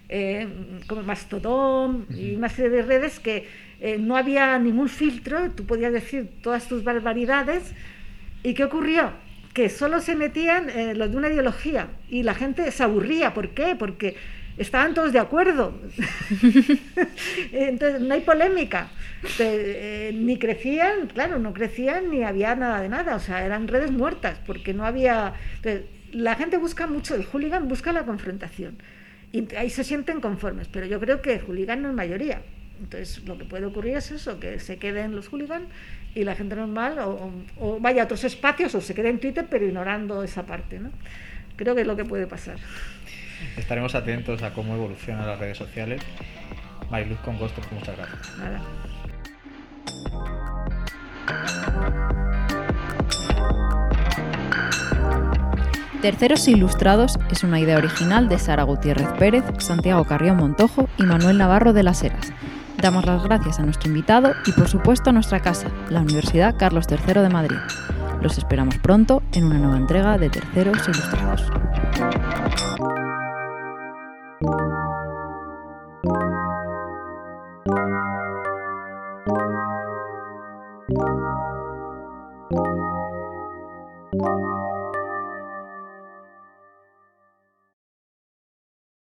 eh, 0.09 0.47
como 0.87 1.03
Mastodon 1.03 2.07
y 2.09 2.37
una 2.37 2.51
serie 2.51 2.71
de 2.71 2.83
redes 2.83 3.19
que 3.19 3.49
eh, 3.81 3.99
no 3.99 4.17
había 4.17 4.57
ningún 4.61 4.89
filtro, 4.89 5.51
tú 5.51 5.67
podías 5.67 5.93
decir 5.93 6.31
todas 6.41 6.69
tus 6.69 6.85
barbaridades. 6.85 7.75
¿Y 8.45 8.55
qué 8.55 8.63
ocurrió? 8.63 9.13
Que 9.53 9.69
solo 9.69 10.01
se 10.01 10.17
metían 10.17 10.71
eh, 10.71 10.95
los 10.95 11.11
de 11.11 11.17
una 11.17 11.29
ideología 11.29 11.89
y 12.09 12.23
la 12.23 12.35
gente 12.35 12.71
se 12.71 12.83
aburría. 12.83 13.35
¿Por 13.35 13.51
qué? 13.51 13.77
Porque 13.79 14.17
estaban 14.57 14.95
todos 14.95 15.13
de 15.13 15.19
acuerdo. 15.19 15.79
Entonces, 17.53 18.01
no 18.01 18.15
hay 18.15 18.21
polémica. 18.21 18.89
Eh, 19.39 20.13
ni 20.15 20.39
crecían, 20.39 21.09
claro, 21.09 21.39
no 21.39 21.53
crecían 21.53 22.11
ni 22.11 22.23
había 22.23 22.55
nada 22.55 22.81
de 22.81 22.89
nada. 22.89 23.17
O 23.17 23.21
sea, 23.21 23.45
eran 23.45 23.69
redes 23.69 23.91
muertas 23.91 24.39
porque 24.47 24.73
no 24.73 24.87
había... 24.87 25.35
la 26.13 26.35
gente 26.35 26.57
busca 26.57 26.87
mucho, 26.87 27.15
el 27.15 27.25
hooligan 27.25 27.69
busca 27.69 27.93
la 27.93 28.05
confrontación. 28.05 28.79
Y 29.33 29.55
ahí 29.55 29.71
se 29.71 29.85
sienten 29.85 30.21
conformes, 30.21 30.69
pero 30.69 30.87
yo 30.87 31.01
creo 31.01 31.23
que 31.23 31.35
el 31.35 31.41
hooligan 31.41 31.83
no 31.83 31.89
es 31.91 31.95
mayoría. 31.95 32.43
Entonces, 32.81 33.25
lo 33.25 33.39
que 33.39 33.45
puede 33.45 33.67
ocurrir 33.67 33.97
es 33.97 34.11
eso, 34.11 34.41
que 34.41 34.59
se 34.59 34.77
queden 34.77 35.15
los 35.15 35.29
hooligans 35.29 35.69
y 36.15 36.25
la 36.25 36.35
gente 36.35 36.55
normal 36.57 36.99
o, 36.99 37.79
vaya 37.81 38.03
a 38.03 38.05
otros 38.05 38.25
espacios 38.25 38.75
o 38.75 38.81
se 38.81 38.95
quede 38.95 39.09
en 39.09 39.19
Twitter, 39.19 39.47
pero 39.49 39.65
ignorando 39.65 40.23
esa 40.23 40.45
parte. 40.45 40.79
¿no? 40.79 40.91
Creo 41.57 41.75
que 41.75 41.83
es 41.83 41.87
lo 41.87 41.97
que 41.97 42.05
puede 42.05 42.27
pasar. 42.27 42.57
Estaremos 43.57 43.95
atentos 43.95 44.43
a 44.43 44.53
cómo 44.53 44.75
evolucionan 44.75 45.27
las 45.27 45.39
redes 45.39 45.59
sociales. 45.59 46.03
Mariluz 46.91 47.19
con 47.21 47.39
gusto, 47.39 47.61
muchas 47.73 47.97
gracias. 47.97 48.39
Nada. 48.39 48.63
Terceros 56.03 56.49
Ilustrados 56.49 57.17
es 57.31 57.45
una 57.45 57.61
idea 57.61 57.79
original 57.79 58.29
de 58.29 58.39
Sara 58.39 58.65
Gutiérrez 58.65 59.07
Pérez, 59.19 59.45
Santiago 59.59 60.05
Carrión 60.05 60.37
Montojo 60.37 60.89
y 60.99 61.05
Manuel 61.05 61.39
Navarro 61.39 61.73
de 61.73 61.85
las 61.85 62.03
Heras 62.03 62.33
Damos 62.83 63.07
las 63.07 63.23
gracias 63.23 63.61
a 63.61 63.63
nuestro 63.63 63.89
invitado 63.89 64.33
y 64.45 64.51
por 64.51 64.69
supuesto 64.69 65.11
a 65.11 65.13
nuestra 65.13 65.39
casa, 65.39 65.69
la 65.89 66.01
Universidad 66.01 66.57
Carlos 66.59 66.87
III 66.91 67.23
de 67.23 67.29
Madrid. 67.29 67.57
Los 68.21 68.39
esperamos 68.39 68.77
pronto 68.79 69.23
en 69.33 69.45
una 69.45 69.59
nueva 69.59 69.77
entrega 69.77 70.19
de 70.19 70.29
Terceros 70.29 70.89
Ilustrados. 70.89 71.45